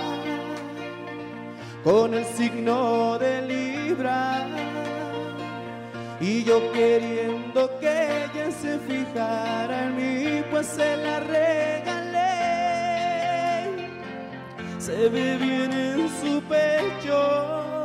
con 1.85 2.15
el 2.15 2.25
signo 2.25 3.19
de 3.19 3.43
Libra 3.43 4.47
y 6.21 6.43
yo 6.43 6.73
queriendo 6.73 7.71
que 7.79 8.25
ella 8.25 8.51
se 8.51 8.79
fijara 8.81 9.87
en 9.87 9.97
mí, 9.97 10.43
pues 10.51 10.67
se 10.67 10.97
la 10.97 11.21
regalé. 11.21 12.31
Se 14.79 15.09
ve 15.09 15.37
bien 15.39 15.73
en 15.73 16.09
su 16.21 16.43
pecho 16.43 17.85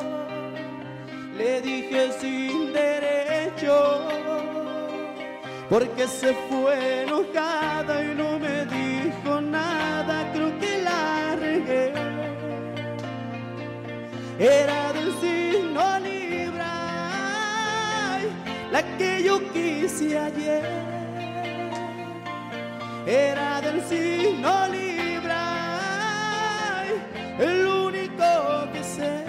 le 1.38 1.62
dije 1.62 2.12
sin 2.20 2.74
derecho, 2.74 4.08
porque 5.70 6.08
se 6.08 6.34
fue 6.50 7.04
enojada 7.04 8.04
y 8.04 8.16
no 8.16 8.35
Era 14.38 14.92
del 14.92 15.14
signo 15.22 15.98
Libra, 16.00 16.74
la 18.70 18.84
que 18.98 19.24
yo 19.24 19.40
quise 19.54 20.20
ayer. 20.20 20.66
Era 23.08 23.62
del 23.62 23.82
signo 23.86 24.68
Libra, 24.68 25.44
el 27.40 27.66
único 27.66 28.68
que 28.74 28.84
sé. 28.84 29.24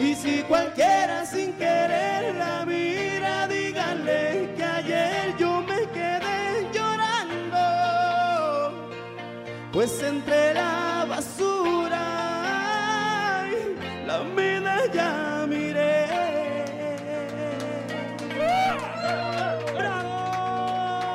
Y 0.00 0.14
si 0.14 0.42
cualquiera 0.44 1.26
sin 1.26 1.52
querer 1.52 2.36
la 2.36 2.64
mira, 2.64 3.48
díganle 3.48 4.54
que 4.56 4.64
ayer 4.64 5.36
yo 5.36 5.60
me 5.60 5.86
quedé 5.92 6.66
llorando. 6.72 7.58
Pues 9.72 10.02
entre 10.02 10.54
la 10.54 10.87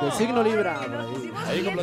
Del 0.04 0.12
signo 0.12 0.42
Libra. 0.42 0.80
Ay, 0.80 0.88
nos 0.88 1.06
ahí. 1.06 1.12
pusimos 1.14 1.42
Ahí 1.48 1.60
bien-. 1.62 1.76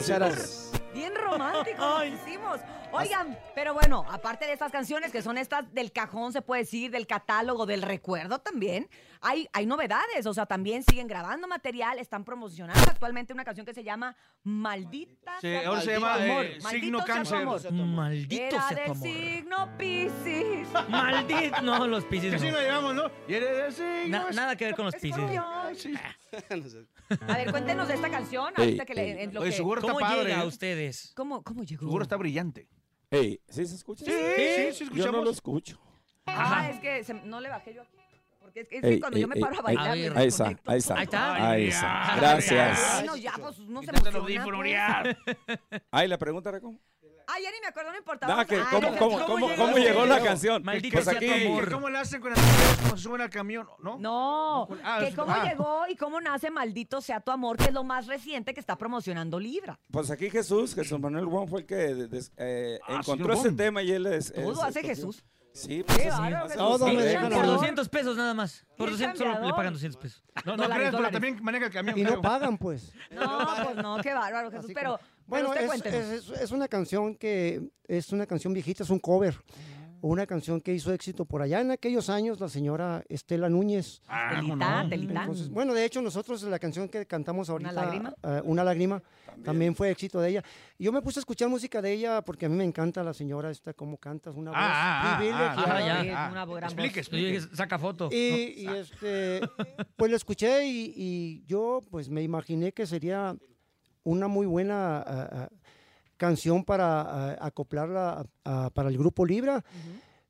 Bien 0.93 1.13
romántico 1.15 1.79
lo 1.99 2.05
hicimos. 2.05 2.59
Oigan, 2.93 3.39
pero 3.55 3.73
bueno, 3.73 4.03
aparte 4.09 4.45
de 4.45 4.51
estas 4.51 4.69
canciones 4.69 5.13
que 5.13 5.21
son 5.21 5.37
estas 5.37 5.73
del 5.73 5.93
cajón, 5.93 6.33
se 6.33 6.41
puede 6.41 6.63
decir, 6.63 6.91
del 6.91 7.07
catálogo, 7.07 7.65
del 7.65 7.81
recuerdo 7.81 8.39
también, 8.39 8.89
hay, 9.21 9.47
hay 9.53 9.65
novedades. 9.65 10.25
O 10.25 10.33
sea, 10.33 10.45
también 10.45 10.83
siguen 10.83 11.07
grabando 11.07 11.47
material, 11.47 11.99
están 11.99 12.25
promocionando 12.25 12.81
actualmente 12.91 13.31
una 13.31 13.45
canción 13.45 13.65
que 13.65 13.73
se 13.73 13.85
llama 13.85 14.13
Maldita. 14.43 15.35
Sí, 15.39 15.47
sea 15.47 15.67
ahora 15.69 15.81
se 15.81 15.93
llama, 15.93 16.13
amor. 16.15 16.43
eh, 16.45 16.57
Maldito 16.61 16.69
signo 16.69 16.97
sea 16.97 17.05
tu 17.05 17.13
cáncer. 17.13 17.37
amor. 17.37 17.71
Maldito 17.71 18.43
Era 18.43 18.67
sea 18.67 18.67
tu 18.69 18.75
del 18.75 18.91
amor. 18.91 18.97
signo 19.07 19.77
Piscis. 19.77 20.67
Maldito. 20.89 21.61
No, 21.61 21.87
los 21.87 22.03
¿Qué 22.03 22.09
piscis 22.09 22.41
signo 22.41 22.57
no. 22.57 22.61
llevamos, 22.63 22.95
no? 22.95 23.11
Y 23.29 23.33
eres 23.35 23.77
de 23.77 24.07
Na- 24.09 24.19
signos. 24.19 24.35
nada 24.35 24.55
que 24.57 24.65
ver 24.65 24.75
con 24.75 24.83
los 24.85 24.95
piscis. 24.95 25.11
Escorpión. 25.17 25.75
Sí. 25.77 25.93
No 26.50 26.69
sé. 26.69 26.85
A 27.27 27.38
ver, 27.38 27.51
cuéntenos 27.51 27.88
de 27.88 27.95
esta 27.95 28.09
canción. 28.09 28.53
Ahorita 28.55 28.85
que 28.85 28.93
le- 28.93 29.23
en 29.23 29.33
lo 29.33 29.41
Oye, 29.41 29.50
que- 29.50 29.55
seguro 29.57 29.79
está 29.81 29.91
¿Cómo 29.93 30.00
padre. 30.05 30.23
llega 30.29 30.39
a 30.41 30.43
¿eh? 30.43 30.47
ustedes? 30.47 31.11
¿Cómo, 31.15 31.43
¿Cómo 31.43 31.63
llegó? 31.63 31.81
Seguro 31.85 32.03
está 32.03 32.15
brillante. 32.17 32.67
Hey, 33.09 33.41
¿sí 33.50 33.65
se 33.65 33.75
escucha? 33.75 34.05
Sí, 34.05 34.11
sí, 34.11 34.73
sí, 34.73 34.85
Yo 34.85 34.85
no 34.85 34.93
escuchamos. 34.93 35.23
lo 35.25 35.31
escucho. 35.31 35.79
Ah, 36.27 36.69
es 36.71 36.79
que 36.79 37.03
se- 37.03 37.13
no 37.13 37.41
le 37.41 37.50
bajé 37.50 37.73
yo 37.73 37.81
aquí. 37.81 37.97
Porque 38.39 38.61
es 38.61 38.67
que, 38.67 38.75
es 38.77 38.81
que 38.81 38.88
Ey, 38.89 39.00
cuando 39.00 39.17
ey, 39.17 39.21
yo 39.21 39.27
me 39.27 39.35
ey, 39.35 39.41
paro 39.41 39.53
a 39.55 39.57
ey. 39.57 39.63
bailar, 39.63 39.97
me. 39.97 40.17
Ahí 40.17 40.27
está, 40.27 40.43
desconecto 40.45 40.71
ahí 40.71 40.77
está. 40.77 40.95
Ahí 40.97 41.03
está. 41.03 41.33
Ahí 41.35 41.41
Ay, 41.63 41.67
está. 41.67 41.81
ya. 41.81 42.15
Gracias. 42.17 42.93
Bueno, 42.95 43.17
ya, 43.17 43.33
pues 43.38 43.59
uno 43.59 43.81
se 43.81 43.88
Quítate 43.88 44.05
los 44.11 44.15
emociona, 44.15 44.43
audífonos, 44.43 44.59
pues. 44.59 45.81
la 46.07 46.17
pregunta 46.17 46.50
era 46.50 46.59
cómo. 46.61 46.79
Ah, 47.33 47.39
ya 47.41 47.50
ni 47.51 47.61
me 47.61 47.67
acuerdo, 47.67 47.91
no 47.91 47.97
importaba. 47.97 48.33
Nada, 48.33 48.45
que 48.45 48.55
Ay, 48.55 48.61
¿cómo, 48.71 48.89
no, 48.91 48.97
cómo, 48.97 49.11
¿cómo 49.19 49.25
cómo, 49.27 49.47
llegó? 49.47 49.63
cómo 49.65 49.77
llegó 49.77 50.05
la 50.05 50.21
canción? 50.21 50.63
Maldito 50.63 50.93
Pues 50.95 51.05
sea 51.05 51.15
aquí, 51.17 51.27
tu 51.27 51.33
amor. 51.33 51.71
¿Cómo 51.71 51.89
le 51.89 51.97
hacen 51.97 52.19
con 52.21 52.33
cuando 52.33 52.97
se 52.97 53.03
suben 53.03 53.21
al 53.21 53.29
camión? 53.29 53.67
¿No? 53.81 53.97
No, 54.00 54.67
Ah, 54.83 55.00
que 55.00 55.15
cómo 55.15 55.31
ah. 55.31 55.43
llegó 55.47 55.83
y 55.88 55.95
cómo 55.95 56.19
nace 56.19 56.51
Maldito 56.51 57.00
sea 57.00 57.21
tu 57.21 57.31
amor, 57.31 57.55
que 57.57 57.65
es 57.65 57.73
lo 57.73 57.83
más 57.85 58.07
reciente 58.07 58.53
que 58.53 58.59
está 58.59 58.77
promocionando 58.77 59.39
Libra. 59.39 59.79
pues 59.91 60.11
aquí 60.11 60.29
Jesús, 60.29 60.75
Jesús 60.75 61.00
Manuel 61.00 61.25
Juan 61.25 61.47
fue 61.47 61.61
el 61.61 61.65
que 61.65 61.75
des- 61.75 62.31
eh, 62.38 62.79
Ah, 62.88 62.97
encontró 63.00 63.33
ese 63.33 63.51
tema 63.53 63.81
y 63.81 63.91
él 63.91 64.05
es... 64.07 64.33
Todo 64.33 64.51
es- 64.53 64.59
hace 64.63 64.79
es- 64.81 64.85
Jesús. 64.88 65.23
Sí, 65.53 65.84
pues 65.84 65.98
Qué 66.00 66.08
así. 66.10 66.22
bárbaro, 66.22 66.46
así. 66.46 66.53
Jesús. 66.53 66.67
Todo 66.79 66.88
me 66.88 67.03
dejan 67.03 67.24
Por 67.29 67.34
hablar. 67.39 67.46
200 67.55 67.89
pesos 67.89 68.17
nada 68.17 68.34
más. 68.34 68.65
Por 68.77 68.86
Qué 68.88 68.91
200 68.93 69.17
solo 69.17 69.29
le 69.29 69.34
cambiador. 69.36 69.58
pagan 69.58 69.74
200 69.74 70.01
pesos. 70.01 70.24
No, 70.46 70.51
no 70.55 70.63
Dólares, 70.63 70.75
creas, 70.75 70.77
pero 70.91 70.98
dólares. 70.98 71.13
también 71.13 71.43
maneja 71.43 71.65
el 71.65 71.72
camión. 71.72 71.98
Y 71.98 72.03
no 72.03 72.10
creo. 72.10 72.22
pagan, 72.22 72.58
pues. 72.58 72.93
No, 73.12 73.48
pues 73.65 73.75
no, 73.77 73.98
qué 74.01 74.13
bárbaro, 74.13 74.50
Jesús. 74.50 74.65
Así 74.65 74.74
Pero, 74.74 74.91
como- 74.91 74.98
pero 75.00 75.17
Bueno, 75.27 75.50
usted 75.50 75.62
es, 75.62 75.67
cuéntenos. 75.67 76.00
es- 76.01 76.29
es- 76.29 76.41
es 76.41 76.51
una 76.51 76.67
canción 76.67 77.15
que 77.15 77.70
es 77.88 78.12
una 78.13 78.25
canción 78.25 78.53
viejita, 78.53 78.84
es 78.84 78.89
un 78.89 79.00
cover. 79.00 79.36
Ah. 80.03 80.08
Una 80.08 80.25
canción 80.25 80.60
que 80.62 80.74
hizo 80.74 80.91
éxito 80.91 81.25
por 81.25 81.41
allá 81.41 81.62
en 81.62 81.72
aquellos 81.72 82.10
años 82.10 82.39
la 82.39 82.50
señora 82.50 83.03
Estela 83.08 83.50
Núñez. 83.50 84.01
Ah, 84.08 84.31
¿cómo 84.36 84.53
Telita, 84.55 84.84
no? 84.84 84.89
telita. 84.89 85.20
Entonces, 85.22 85.50
bueno, 85.50 85.74
de 85.74 85.86
hecho, 85.86 86.01
nosotros 86.01 86.41
la 86.43 86.58
canción 86.60 86.89
que 86.89 87.05
cantamos 87.05 87.50
ahorita, 87.50 87.72
lágrima? 87.72 88.15
eh, 88.24 88.41
Una 88.43 88.63
lágrima, 88.63 89.01
también. 89.43 89.75
fue 89.75 89.91
éxito 89.91 90.20
de 90.20 90.29
ella. 90.29 90.43
Y 90.79 90.86
yo 90.86 90.91
me 90.91 91.01
puse 91.01 91.20
a 91.20 91.22
escuchar 91.22 91.50
música 91.50 91.81
de 91.81 91.91
ella 91.93 92.22
porque 92.24 92.48
a 92.48 92.50
mí 92.50 92.55
me 92.55 92.63
encanta 92.63 93.03
la 93.03 93.13
señora 93.13 93.51
esta, 93.51 93.74
cómo 93.74 93.98
canta, 93.98 94.31
es 94.31 94.36
una 94.36 94.51
voz 94.51 94.60
Ah, 94.60 94.72
ah, 94.74 95.13
ah, 95.13 95.17
privilegiada. 95.17 95.75
ah, 95.77 96.03
ya. 96.03 96.29
Una 96.31 96.46
gran 96.46 96.63
Explique, 96.63 97.01
voz. 97.01 97.12
Dije, 97.12 97.55
saca 97.55 97.77
foto. 97.77 98.10
Y, 98.12 98.15
y, 98.63 98.67
este, 98.67 99.41
pues 99.96 100.10
lo 100.10 100.17
escuché 100.17 100.65
y, 100.65 100.93
y 100.96 101.43
yo 101.46 101.79
pues 101.91 102.10
me 102.10 102.24
imaginé 102.24 102.72
que 102.72 102.88
sería 102.88 103.36
una 104.03 104.27
muy 104.27 104.48
buena 104.48 104.98
ah, 104.98 105.29
ah, 105.31 105.50
canción 106.25 106.63
para 106.63 107.01
ah, 107.01 107.37
acoplarla 107.41 108.23
ah, 108.45 108.69
para 108.75 108.89
el 108.89 108.97
grupo 108.97 109.25
Libra. 109.25 109.63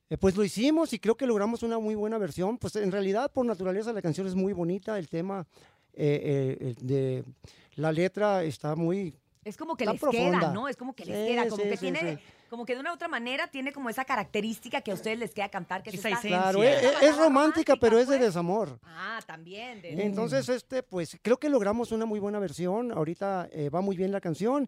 Eh, 0.10 0.18
pues 0.18 0.36
lo 0.38 0.44
hicimos 0.46 0.94
y 0.94 1.00
creo 1.00 1.16
que 1.18 1.26
logramos 1.26 1.64
una 1.64 1.80
muy 1.80 1.96
buena 1.96 2.18
versión. 2.18 2.58
Pues 2.58 2.78
en 2.78 2.92
realidad 2.94 3.30
por 3.32 3.46
naturaleza 3.46 3.92
la 3.92 4.02
canción 4.02 4.26
es 4.26 4.34
muy 4.36 4.54
bonita, 4.54 4.98
el 4.98 5.10
tema 5.10 5.46
eh, 5.94 6.58
eh, 6.62 6.76
de 6.82 7.24
la 7.76 7.92
letra 7.92 8.44
está 8.44 8.76
muy 8.76 9.14
Es 9.44 9.58
como 9.58 9.76
que 9.76 9.84
Está 9.84 9.94
les 9.94 10.02
queda, 10.02 10.12
profunda. 10.12 10.54
¿no? 10.54 10.68
Es 10.70 10.78
como 10.78 10.94
que 10.94 11.04
les 11.06 11.18
Sí, 11.18 11.28
queda, 11.34 11.44
como 11.50 11.64
sí, 11.64 11.70
que 11.70 11.78
sí, 11.78 11.82
tiene, 11.92 12.16
sí. 12.16 12.24
como 12.50 12.66
que 12.66 12.74
de 12.76 12.80
una 12.80 12.92
u 12.92 12.96
otra 12.96 13.08
manera 13.10 13.48
tiene 13.48 13.74
como 13.74 13.90
esa 13.90 14.06
característica 14.06 14.80
que 14.82 14.92
a 14.92 14.94
ustedes 14.94 15.18
les 15.20 15.34
queda 15.34 15.50
cantar, 15.50 15.82
que 15.84 15.90
es 15.90 15.96
Esa 16.06 16.20
claro, 16.22 16.64
es, 16.64 16.84
es 16.84 16.94
balada 16.94 17.24
romántica, 17.24 17.76
pero 17.76 17.98
es 18.00 18.08
de 18.08 18.18
pues. 18.18 18.28
desamor. 18.28 18.80
Ah, 18.84 19.20
también. 19.26 19.82
de- 19.82 20.06
Entonces, 20.06 20.48
este, 20.48 20.84
pues 20.84 21.18
creo 21.22 21.38
que 21.38 21.50
logramos 21.50 21.92
una 21.92 22.06
muy 22.06 22.20
buena 22.20 22.40
versión. 22.40 22.92
Ahorita 22.94 23.50
eh, 23.52 23.70
va 23.70 23.82
muy 23.82 23.96
bien 23.98 24.12
la 24.12 24.22
canción 24.22 24.68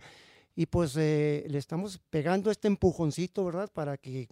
y 0.56 0.66
pues 0.66 0.96
eh, 0.98 1.46
le 1.48 1.58
estamos 1.58 2.00
pegando 2.10 2.52
este 2.52 2.68
empujoncito, 2.68 3.44
¿verdad? 3.46 3.70
Para 3.74 3.98
que, 3.98 4.22
eh, 4.22 4.28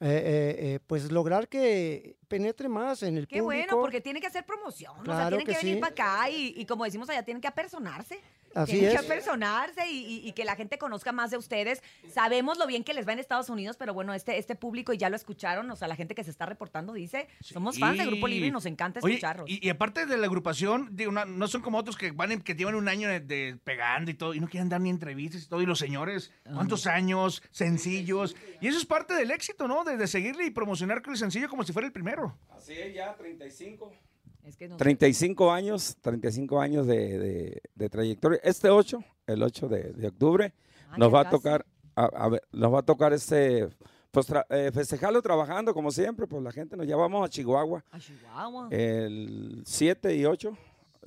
eh, 0.00 0.56
eh, 0.58 0.78
pues 0.86 1.10
lograr 1.10 1.48
que 1.48 2.16
penetre 2.28 2.68
más 2.68 3.02
en 3.02 3.16
el 3.16 3.26
Qué 3.26 3.40
público. 3.40 3.44
bueno, 3.44 3.80
porque 3.80 4.00
tienen 4.00 4.20
que 4.20 4.26
hacer 4.26 4.44
promoción. 4.44 4.92
o 4.92 4.96
sea, 4.96 5.04
Claro 5.04 5.36
tienen 5.36 5.46
que, 5.46 5.52
que 5.52 5.58
venir 5.58 5.74
sí. 5.76 5.80
para 5.80 5.92
acá 5.92 6.30
y, 6.30 6.54
y 6.56 6.66
como 6.66 6.84
decimos 6.84 7.08
allá, 7.08 7.22
tienen 7.24 7.40
que 7.40 7.48
apersonarse. 7.48 8.20
Así 8.54 8.72
tienen 8.72 8.90
que 8.90 8.96
es. 8.96 9.04
apersonarse 9.04 9.88
y, 9.90 9.98
y- 10.04 10.28
y 10.28 10.32
que 10.32 10.44
la 10.44 10.56
gente 10.56 10.78
conozca 10.78 11.12
más 11.12 11.30
de 11.30 11.36
ustedes. 11.36 11.82
Sabemos 12.12 12.58
lo 12.58 12.66
bien 12.66 12.84
que 12.84 12.94
les 12.94 13.06
va 13.06 13.12
en 13.12 13.18
Estados 13.18 13.48
Unidos, 13.50 13.76
pero 13.76 13.94
bueno, 13.94 14.14
este, 14.14 14.38
este 14.38 14.54
público, 14.54 14.92
y 14.92 14.98
ya 14.98 15.10
lo 15.10 15.16
escucharon, 15.16 15.70
o 15.70 15.76
sea, 15.76 15.88
la 15.88 15.96
gente 15.96 16.14
que 16.14 16.24
se 16.24 16.30
está 16.30 16.46
reportando 16.46 16.92
dice, 16.92 17.28
somos 17.40 17.78
fans 17.78 17.98
de 17.98 18.06
Grupo 18.06 18.28
Libre 18.28 18.48
y 18.48 18.50
nos 18.50 18.66
encanta 18.66 19.00
Oye, 19.02 19.14
escucharlos. 19.14 19.48
y, 19.50 19.64
y 19.66 19.70
aparte 19.70 20.06
de 20.06 20.16
la 20.16 20.26
agrupación, 20.26 20.90
digo, 20.92 21.12
no, 21.12 21.24
no 21.24 21.48
son 21.48 21.62
como 21.62 21.78
otros 21.78 21.96
que 21.96 22.10
van 22.12 22.32
en- 22.32 22.40
que 22.42 22.54
llevan 22.54 22.74
un 22.74 22.88
año 22.88 23.08
de, 23.08 23.20
de 23.20 23.58
pegando 23.64 24.10
y 24.10 24.14
todo, 24.14 24.34
y 24.34 24.40
no 24.40 24.48
quieren 24.48 24.68
dar 24.68 24.80
ni 24.80 24.90
entrevistas 24.90 25.42
y 25.42 25.48
todo, 25.48 25.60
y 25.62 25.66
los 25.66 25.78
señores, 25.78 26.32
¿cuántos 26.52 26.86
años? 26.86 27.42
Sencillos. 27.50 28.36
Y 28.60 28.68
eso 28.68 28.78
es 28.78 28.86
parte 28.86 29.14
del 29.14 29.30
éxito, 29.30 29.66
¿no? 29.68 29.84
De, 29.84 29.96
de 29.96 30.06
seguirle 30.06 30.44
y 30.46 30.50
promocionar 30.50 31.02
con 31.02 31.12
el 31.12 31.18
sencillo 31.18 31.48
como 31.48 31.64
si 31.64 31.72
fuera 31.72 31.86
el 31.86 31.92
primero. 31.92 32.36
Así 32.56 32.72
es, 32.74 32.94
ya 32.94 33.14
35. 33.14 33.92
Es 34.44 34.56
que 34.56 34.68
no- 34.68 34.76
35 34.76 35.50
años, 35.52 35.96
35 36.00 36.60
años 36.60 36.86
de, 36.86 37.18
de- 37.18 37.62
de 37.74 37.88
trayectoria. 37.90 38.38
Este 38.42 38.68
8, 38.70 39.02
el 39.26 39.42
8 39.42 39.68
de, 39.68 39.92
de 39.92 40.08
octubre, 40.08 40.52
Ah, 40.90 40.98
nos 40.98 41.12
va 41.12 41.20
a 41.20 41.24
casi. 41.24 41.36
tocar, 41.36 41.66
a, 41.96 42.04
a 42.04 42.28
ver, 42.28 42.42
nos 42.52 42.72
va 42.72 42.80
a 42.80 42.82
tocar 42.82 43.12
este, 43.12 43.68
pues 44.10 44.28
tra- 44.30 44.44
eh, 44.50 44.70
festejarlo 44.72 45.20
trabajando 45.22 45.72
como 45.74 45.90
siempre, 45.90 46.26
pues 46.26 46.42
la 46.42 46.52
gente 46.52 46.76
nos 46.76 46.86
llevamos 46.86 47.24
a 47.24 47.28
Chihuahua 47.28 47.82
A 47.90 47.98
Chihuahua. 47.98 48.68
el 48.70 49.62
7 49.64 50.14
y 50.14 50.24
8 50.26 50.56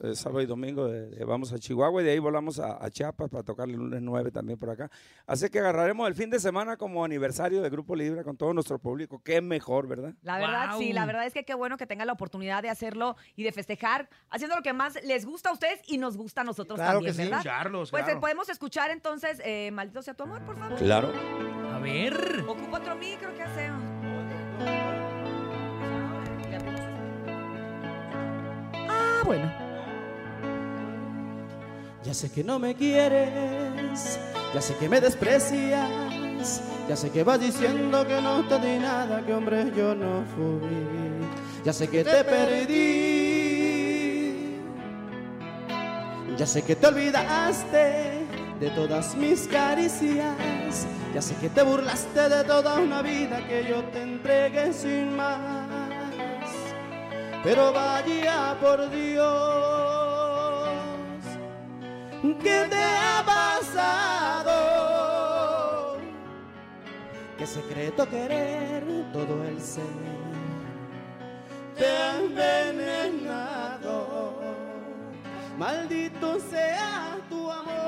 eh, 0.03 0.15
sábado 0.15 0.41
y 0.41 0.45
domingo 0.45 0.87
eh, 0.91 1.09
eh, 1.17 1.23
vamos 1.25 1.51
a 1.53 1.59
Chihuahua 1.59 2.01
y 2.01 2.05
de 2.05 2.11
ahí 2.11 2.19
volamos 2.19 2.59
a, 2.59 2.83
a 2.83 2.89
Chiapas 2.89 3.29
para 3.29 3.43
tocar 3.43 3.67
el 3.69 3.75
lunes 3.75 4.01
9 4.01 4.31
también 4.31 4.57
por 4.59 4.69
acá. 4.69 4.89
Así 5.25 5.49
que 5.49 5.59
agarraremos 5.59 6.07
el 6.07 6.15
fin 6.15 6.29
de 6.29 6.39
semana 6.39 6.77
como 6.77 7.03
aniversario 7.03 7.61
de 7.61 7.69
Grupo 7.69 7.95
Libre 7.95 8.23
con 8.23 8.37
todo 8.37 8.53
nuestro 8.53 8.79
público. 8.79 9.21
Qué 9.23 9.41
mejor, 9.41 9.87
¿verdad? 9.87 10.13
La 10.21 10.37
verdad, 10.37 10.77
sí, 10.77 10.93
la 10.93 11.05
verdad 11.05 11.25
es 11.25 11.33
que 11.33 11.43
qué 11.45 11.53
bueno 11.53 11.77
que 11.77 11.85
tengan 11.87 12.07
la 12.07 12.13
oportunidad 12.13 12.61
de 12.63 12.69
hacerlo 12.69 13.15
y 13.35 13.43
de 13.43 13.51
festejar, 13.51 14.09
haciendo 14.29 14.55
lo 14.55 14.61
que 14.61 14.73
más 14.73 15.03
les 15.03 15.25
gusta 15.25 15.49
a 15.49 15.53
ustedes 15.53 15.79
y 15.87 15.97
nos 15.97 16.17
gusta 16.17 16.41
a 16.41 16.43
nosotros 16.43 16.77
Claro 16.77 16.99
también, 16.99 17.15
que 17.15 17.23
sí. 17.23 17.29
¿verdad? 17.29 17.43
Charlos, 17.43 17.91
Pues 17.91 18.03
claro. 18.03 18.19
podemos 18.19 18.49
escuchar 18.49 18.91
entonces, 18.91 19.41
eh, 19.43 19.71
Maldito 19.71 20.01
sea 20.01 20.13
tu 20.13 20.23
amor, 20.23 20.41
por 20.43 20.57
favor. 20.57 20.77
Claro. 20.77 21.11
A 21.73 21.79
ver. 21.79 22.43
Ocupa 22.47 22.77
otro 22.79 22.95
micro, 22.95 23.33
¿qué 23.35 23.43
hacemos? 23.43 23.83
Ah, 28.89 29.21
bueno. 29.25 29.66
Ya 32.03 32.13
sé 32.13 32.31
que 32.31 32.43
no 32.43 32.59
me 32.59 32.75
quieres, 32.75 34.19
ya 34.53 34.61
sé 34.61 34.75
que 34.75 34.87
me 34.87 35.01
desprecias, 35.01 35.89
ya 36.87 36.95
sé 36.95 37.09
que 37.09 37.23
vas 37.23 37.39
diciendo 37.39 38.07
que 38.07 38.21
no 38.21 38.47
te 38.47 38.59
di 38.59 38.77
nada, 38.77 39.25
que 39.25 39.33
hombre 39.33 39.71
yo 39.75 39.93
no 39.93 40.23
fui, 40.35 40.61
ya 41.65 41.73
sé 41.73 41.89
que 41.89 42.05
te 42.05 42.23
perdí, 42.23 43.57
ya 46.37 46.45
sé 46.45 46.61
que 46.61 46.75
te 46.75 46.87
olvidaste 46.87 48.25
de 48.59 48.69
todas 48.69 49.15
mis 49.15 49.47
caricias, 49.47 50.87
ya 51.13 51.21
sé 51.21 51.35
que 51.35 51.49
te 51.49 51.61
burlaste 51.63 52.29
de 52.29 52.43
toda 52.45 52.79
una 52.79 53.01
vida 53.01 53.45
que 53.47 53.65
yo 53.67 53.83
te 53.85 54.01
entregué 54.03 54.71
sin 54.71 55.15
más, 55.17 55.67
pero 57.43 57.73
vaya 57.73 58.55
por 58.61 58.89
Dios. 58.89 59.76
¿Qué 62.35 62.67
te 62.69 62.83
ha 62.83 63.23
pasado? 63.25 64.57
¿Qué 67.37 67.47
secreto 67.47 68.09
querer 68.09 68.83
todo 69.13 69.45
el 69.45 69.61
ser? 69.61 69.85
Te 71.77 71.85
ha 71.85 72.17
envenenado. 72.19 73.95
Maldito 75.57 76.37
sea 76.39 77.17
tu 77.29 77.49
amor. 77.49 77.86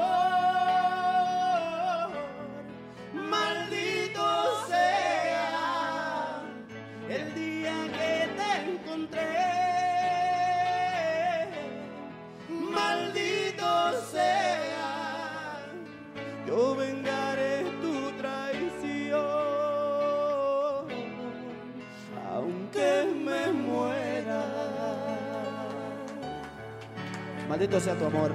Maldito 27.50 27.79
sea 27.79 27.98
tu 27.98 28.06
amor. 28.06 28.32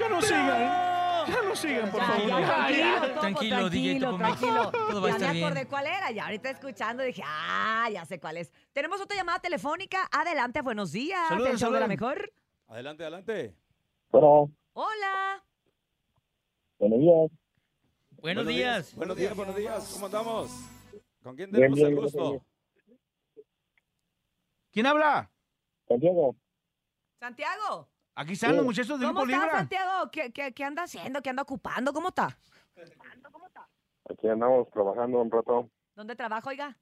Ya 0.00 0.08
no 0.08 0.20
sigan. 0.20 0.86
Ya 1.26 1.42
no 1.42 1.56
sigan, 1.56 1.90
por 1.90 2.00
Ya, 2.00 2.06
favor. 2.06 2.28
ya, 2.28 2.40
Ya, 2.40 2.46
tranquilo, 2.46 2.78
ya. 2.78 3.00
Topo, 3.00 3.20
Tranquilo, 3.20 3.70
DJ 3.70 3.98
tranquilo, 4.00 4.18
tranquilo. 4.18 4.70
Todo 4.70 5.00
va 5.00 5.06
a 5.06 5.10
ya 5.10 5.16
estar 5.16 5.34
me 5.34 5.40
acordé 5.44 5.54
bien. 5.60 5.66
cuál 5.68 5.86
era, 5.86 6.10
ya 6.12 6.24
ahorita 6.24 6.50
escuchando 6.50 7.02
dije, 7.02 7.22
ah, 7.24 7.88
ya 7.92 8.04
sé 8.04 8.20
cuál 8.20 8.36
es. 8.36 8.52
Tenemos 8.72 9.00
otra 9.00 9.16
llamada 9.16 9.38
telefónica. 9.40 10.08
Adelante, 10.12 10.60
buenos 10.62 10.92
días. 10.92 11.20
Show 11.58 11.72
de 11.72 11.80
la 11.80 11.88
mejor. 11.88 12.32
Adelante, 12.68 13.02
adelante. 13.04 13.54
Bueno, 14.10 14.50
Hola. 14.72 15.44
buenos 16.78 16.98
días. 17.00 17.30
Buenos 18.20 18.46
días. 18.46 18.94
Buenos 18.94 19.16
días, 19.16 19.36
buenos 19.36 19.56
días. 19.56 19.90
¿Cómo 19.94 20.06
andamos? 20.06 20.50
¿Con 21.22 21.36
quién 21.36 21.50
tenemos 21.50 21.76
bien, 21.76 21.88
el 21.88 21.96
gusto? 21.96 22.44
¿Quién 24.72 24.86
habla? 24.86 25.30
Santiago, 25.88 26.36
Santiago. 27.18 27.88
Aquí 28.14 28.32
están 28.32 28.56
los 28.56 28.64
muchachos 28.64 28.98
de 28.98 29.06
¿Cómo 29.06 29.20
Grupo 29.20 29.32
Libra. 29.32 29.58
Santiago? 29.58 30.10
¿Qué, 30.10 30.32
qué, 30.32 30.52
qué 30.52 30.64
anda 30.64 30.84
haciendo? 30.84 31.20
¿Qué 31.22 31.30
anda 31.30 31.42
ocupando? 31.42 31.92
¿Cómo 31.92 32.08
está? 32.08 32.36
aquí 34.08 34.28
andamos 34.28 34.70
trabajando 34.70 35.20
un 35.20 35.30
rato. 35.30 35.68
¿Dónde 35.94 36.14
trabaja, 36.14 36.48
oiga? 36.48 36.76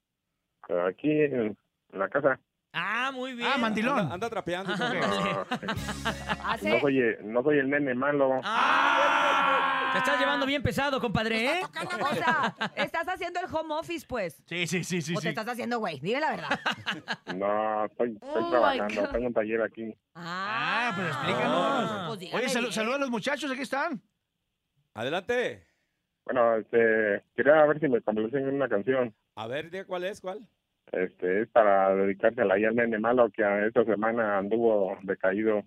Aquí 0.89 1.11
en 1.11 1.57
la 1.93 2.09
casa. 2.09 2.39
Ah, 2.73 3.11
muy 3.15 3.35
bien. 3.35 3.49
Ah, 3.53 3.57
mandilón. 3.59 3.99
Anda, 3.99 4.15
anda 4.15 4.31
trapeando. 4.31 4.73
Hace... 6.45 6.71
No 6.75 6.81
soy, 6.81 6.99
el- 7.01 7.33
no 7.33 7.43
soy 7.43 7.59
el 7.59 7.71
nene 7.71 7.95
malo. 7.95 8.41
Ah, 8.45 9.84
te 9.95 9.99
estás 10.01 10.21
llevando 10.21 10.45
bien 10.47 10.63
pesado, 10.63 11.01
compadre, 11.01 11.47
¿eh? 11.47 11.61
O 11.65 12.15
sea, 12.15 12.55
estás 12.77 13.09
haciendo 13.09 13.41
el 13.41 13.47
home 13.51 13.75
office, 13.75 14.07
pues. 14.07 14.43
Sí, 14.47 14.67
sí, 14.67 14.85
sí, 14.85 15.01
sí. 15.01 15.13
o 15.13 15.17
te 15.17 15.23
sí. 15.23 15.29
estás 15.29 15.49
haciendo, 15.49 15.79
güey. 15.79 15.99
Dime 16.01 16.21
la 16.21 16.31
verdad. 16.31 16.49
No, 17.35 17.87
estoy, 17.87 18.13
estoy 18.13 18.31
Oh, 18.35 18.43
my 18.45 18.51
trabajando. 18.51 19.01
God. 19.01 19.09
Tengo 19.11 19.27
un 19.29 19.35
taller 19.35 19.63
aquí. 19.63 19.95
Ah, 20.15 20.93
pues 20.95 21.09
explícanos. 21.09 22.07
Pues 22.09 22.21
dígame 22.21 22.39
Oye, 22.45 22.53
salu- 22.53 22.61
bien. 22.61 22.73
saluda 22.73 22.97
a 22.97 22.99
los 22.99 23.11
muchachos, 23.11 23.51
aquí 23.51 23.63
están. 23.63 24.03
Adelante. 24.95 25.67
Bueno, 26.25 26.57
este, 26.57 27.23
quería 27.37 27.65
ver 27.67 27.81
si 27.81 27.89
me 27.89 28.01
complacen 28.01 28.49
una 28.49 28.69
canción. 28.69 29.15
A 29.37 29.47
ver, 29.47 29.71
día, 29.71 29.85
¿cuál 29.85 30.05
es? 30.05 30.21
¿Cuál? 30.21 30.47
Este, 30.93 31.43
es 31.43 31.49
para 31.49 31.95
dedicársela 31.95 32.55
ahí 32.55 32.65
al 32.65 32.77
nene 32.77 32.99
malo 32.99 33.31
que 33.31 33.43
a 33.45 33.67
esta 33.67 33.85
semana 33.85 34.39
anduvo 34.39 34.97
decaído. 35.03 35.63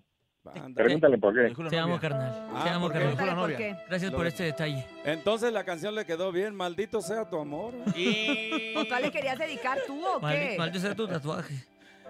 Anda. 0.54 0.82
Pregúntale 0.82 1.18
por 1.18 1.34
qué. 1.34 1.54
Te 1.70 1.78
amo, 1.78 1.98
carnal. 2.00 2.48
Ah, 2.54 2.60
Te 2.64 2.70
amo, 2.70 2.88
carnal. 2.88 3.36
Por 3.36 3.56
qué. 3.56 3.76
Gracias 3.88 4.10
por 4.12 4.26
este 4.26 4.44
detalle. 4.44 4.86
Entonces 5.04 5.52
la 5.52 5.64
canción 5.64 5.94
le 5.94 6.04
quedó 6.04 6.32
bien. 6.32 6.54
Maldito 6.54 7.00
sea 7.00 7.28
tu 7.28 7.38
amor. 7.38 7.74
Y... 7.96 8.74
¿O 8.76 8.86
cuál 8.88 9.02
le 9.02 9.10
querías 9.10 9.38
dedicar 9.38 9.78
tú 9.86 10.04
o 10.06 10.20
Maldi- 10.20 10.50
qué? 10.50 10.58
Maldito 10.58 10.80
sea 10.80 10.94
tu 10.94 11.06
tatuaje. 11.06 11.54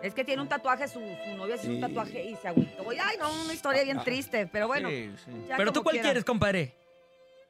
Es 0.03 0.15
que 0.15 0.25
tiene 0.25 0.41
un 0.43 0.49
tatuaje, 0.49 0.87
su, 0.87 1.01
su 1.01 1.37
novia 1.37 1.57
hizo 1.57 1.67
un 1.69 1.75
Sí. 1.77 1.81
tatuaje 1.81 2.25
y 2.25 2.37
se 2.37 2.47
agüitó. 2.49 2.85
Ay, 2.89 3.17
no, 3.19 3.31
una 3.45 3.53
historia 3.53 3.83
bien 3.83 3.99
triste, 4.05 4.47
pero 4.47 4.69
bueno. 4.69 4.89
Sí, 4.89 5.11
sí. 5.25 5.31
Pero 5.57 5.73
tú, 5.73 5.83
¿cuál 5.83 5.99
quieres, 6.01 6.25
compadre? 6.25 6.75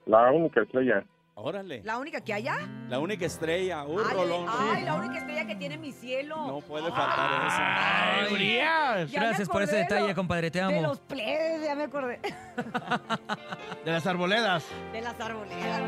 La 0.07 0.31
única 0.33 0.63
estrella. 0.63 1.05
Órale. 1.41 1.83
La, 1.85 1.93
¿La 1.93 1.99
única 1.99 2.21
que 2.21 2.35
haya? 2.35 2.57
única 2.99 3.25
estrella. 3.25 3.85
Un 3.85 4.01
Ay, 4.05 4.13
rolón. 4.15 4.47
ay, 4.49 4.83
la 4.85 4.95
única 4.97 5.19
estrella 5.19 5.47
que 5.47 5.55
tiene 5.55 5.79
mi 5.79 5.93
cielo. 5.93 6.37
No 6.49 6.61
puede 6.61 6.91
faltar 6.91 7.47
eso. 7.47 7.57
¡Ay, 7.61 8.33
Urias! 8.35 9.13
Gracias 9.13 9.49
por 9.49 9.63
ese 9.63 9.77
de 9.77 9.83
detalle, 9.83 10.09
lo- 10.09 10.15
compadre. 10.17 10.51
Te 10.51 10.59
De 10.59 10.65
amo. 10.65 10.83
los 10.83 10.99
plebes, 10.99 11.63
ya 11.65 11.75
me 11.77 11.85
acordé. 11.85 12.19
De 13.85 13.93
las 13.93 14.05
arboledas. 14.07 14.65
De 14.93 15.01
las 15.01 15.19
arboledas. 15.21 15.81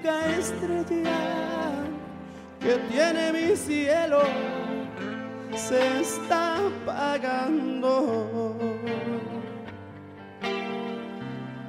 Única 0.00 0.38
estrella 0.38 1.20
que 2.58 2.74
tiene 2.90 3.32
mi 3.32 3.56
cielo 3.56 4.22
se 5.54 6.00
está 6.00 6.56
apagando. 6.56 8.56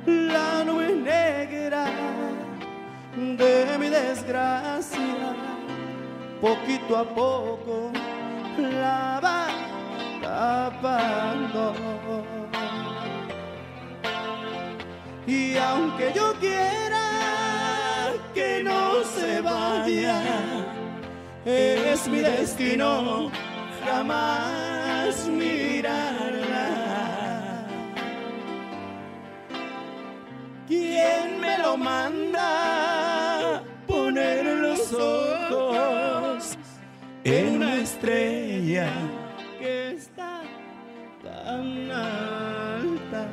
La 0.06 0.64
nube 0.64 0.94
negra 0.94 1.86
de 3.16 3.78
mi 3.78 3.90
desgracia, 3.90 5.36
poquito 6.40 6.98
a 6.98 7.04
poco 7.04 7.92
la 8.58 9.20
va 9.22 9.48
tapando. 10.22 11.74
Y 15.28 15.58
aunque 15.58 16.14
yo 16.14 16.34
quiera 16.40 17.01
es 21.46 22.08
mi 22.08 22.20
destino 22.20 23.32
jamás 23.86 25.28
mirarla. 25.28 26.68
¿Quién 30.68 31.40
me 31.42 31.58
lo 31.58 31.78
manda? 31.78 33.64
Poner 33.88 34.46
los 34.46 34.94
ojos 34.94 36.58
en 37.24 37.56
una 37.58 37.76
estrella 37.76 38.90
que 39.60 39.92
está 39.92 40.42
tan 41.24 41.92
alta. 41.92 43.28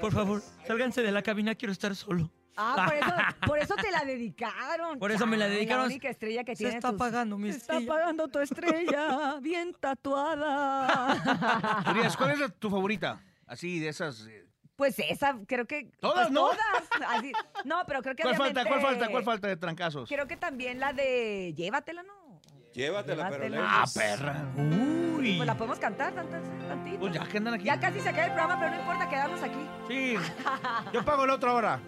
Por 0.00 0.12
favor, 0.12 0.42
sálganse 0.66 1.02
de 1.02 1.12
la 1.12 1.22
cabina, 1.22 1.54
quiero 1.54 1.72
estar 1.72 1.94
solo. 1.94 2.30
Ah, 2.58 2.86
por 2.86 2.94
eso, 2.94 3.14
por 3.46 3.58
eso 3.58 3.74
te 3.76 3.90
la 3.90 4.02
dedicaron. 4.06 4.98
Por 4.98 5.12
eso 5.12 5.26
me 5.26 5.36
la 5.36 5.46
dedicaron. 5.46 5.82
La 5.82 5.86
única 5.88 6.08
estrella 6.08 6.42
que 6.42 6.56
Se 6.56 6.64
tiene. 6.64 6.76
está 6.76 6.88
apagando 6.88 7.36
mi 7.36 7.50
Se 7.52 7.58
está 7.58 7.74
estrella. 7.74 7.92
apagando 7.92 8.28
tu 8.28 8.38
estrella, 8.38 9.36
bien 9.42 9.74
tatuada. 9.78 11.84
Urias, 11.90 12.16
¿cuál 12.16 12.30
es 12.30 12.38
la- 12.40 12.48
tu 12.48 12.70
favorita? 12.70 13.20
Así, 13.46 13.78
de 13.78 13.88
esas. 13.88 14.26
eh, 14.26 14.46
Pues 14.74 14.98
esa, 14.98 15.38
creo 15.46 15.66
que. 15.66 15.90
Todas, 16.00 16.28
pues 16.28 16.30
¿no? 16.30 16.48
Todas. 16.48 17.16
así. 17.18 17.32
No, 17.64 17.82
pero 17.86 18.00
creo 18.02 18.16
que 18.16 18.22
¿Cuál 18.22 18.36
falta? 18.36 18.64
¿Cuál 18.64 18.80
falta? 18.80 19.08
¿Cuál 19.08 19.24
falta 19.24 19.48
de 19.48 19.56
trancazos? 19.56 20.08
Creo 20.08 20.26
que 20.26 20.36
también 20.38 20.80
la 20.80 20.94
de 20.94 21.52
Llévatela, 21.54 22.02
¿no? 22.04 22.40
Llévatela, 22.72 23.28
pero 23.28 23.48
Llévatela. 23.48 23.70
Ah, 23.70 23.80
lejos. 23.80 23.94
perra. 23.94 25.05
Uy. 25.16 25.36
Pues 25.36 25.46
la 25.46 25.54
podemos 25.56 25.78
cantar 25.78 26.12
tantas, 26.12 26.42
tantito. 26.68 26.98
Pues 27.00 27.12
ya 27.14 27.24
que 27.24 27.38
andan 27.38 27.54
aquí. 27.54 27.64
Ya 27.64 27.78
casi 27.80 28.00
se 28.00 28.08
acaba 28.08 28.24
el 28.26 28.32
programa, 28.32 28.58
pero 28.60 28.70
no 28.74 28.80
importa, 28.80 29.08
quedamos 29.08 29.42
aquí. 29.42 29.68
Sí. 29.88 30.16
Yo 30.92 31.04
pago 31.04 31.26
la 31.26 31.34
otra 31.34 31.52
hora. 31.54 31.80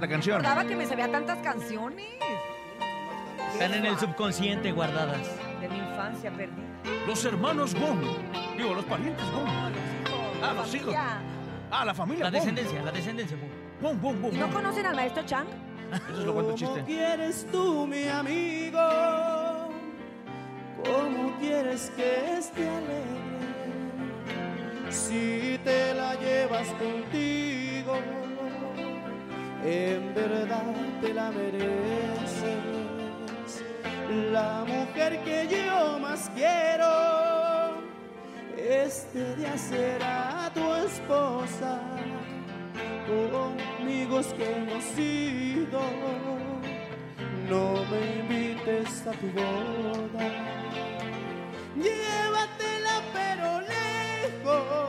La 0.00 0.08
canción. 0.08 0.38
Recordaba 0.40 0.66
que 0.68 0.76
me 0.76 0.86
sabía 0.86 1.10
tantas 1.10 1.38
canciones 1.38 2.06
Están 3.52 3.74
en 3.74 3.86
el 3.86 3.96
subconsciente 3.98 4.72
guardadas. 4.72 5.20
de 5.60 5.68
mi 5.68 5.78
infancia 5.78 6.30
perdida. 6.32 6.66
Los 7.06 7.24
hermanos 7.24 7.74
Gong. 7.74 8.00
Digo, 8.56 8.74
los 8.74 8.84
parientes 8.84 9.24
Gong. 9.30 9.46
No, 9.46 9.70
los 9.70 9.74
hijos. 9.94 10.14
Ah, 10.44 10.46
la 10.46 10.54
los 10.54 10.74
hijos. 10.74 10.94
familia. 10.94 11.20
Ah, 11.70 11.84
la 11.84 11.94
familia 11.94 12.24
La 12.24 12.30
descendencia, 12.32 12.82
la 12.82 12.90
descendencia. 12.90 13.36
Gong, 13.80 14.00
Gong, 14.00 14.20
Gong. 14.22 14.34
¿Y 14.34 14.38
no 14.38 14.50
conocen 14.50 14.86
al 14.86 14.96
maestro 14.96 15.22
Chang? 15.24 15.46
¿Cómo 16.24 16.54
quieres 16.86 17.46
tú, 17.52 17.86
mi 17.86 18.08
amigo? 18.08 18.80
¿Cómo 20.84 21.36
quieres 21.38 21.92
que 21.94 22.38
esté 22.38 22.66
alegre? 22.66 23.32
Si 24.88 25.60
te 25.62 25.94
la 25.94 26.14
llevas 26.14 26.68
contigo, 26.68 27.98
en 29.64 30.14
verdad 30.14 30.64
te 31.02 31.12
la 31.12 31.30
mereces. 31.30 32.62
La 34.32 34.64
mujer 34.66 35.22
que 35.24 35.46
yo 35.48 35.98
más 35.98 36.30
quiero, 36.34 37.82
este 38.56 39.36
día 39.36 39.58
será 39.58 40.50
tu 40.54 40.74
esposa 40.74 41.80
amigos 43.82 44.26
que 44.36 44.44
hemos 44.44 44.84
ido. 44.98 45.80
No 47.50 47.64
me 47.90 48.00
invites 48.20 49.06
a 49.06 49.12
tu 49.20 49.28
boda. 49.38 50.26
Llévatela 51.84 52.96
pero 53.16 53.48
lejos, 53.74 54.81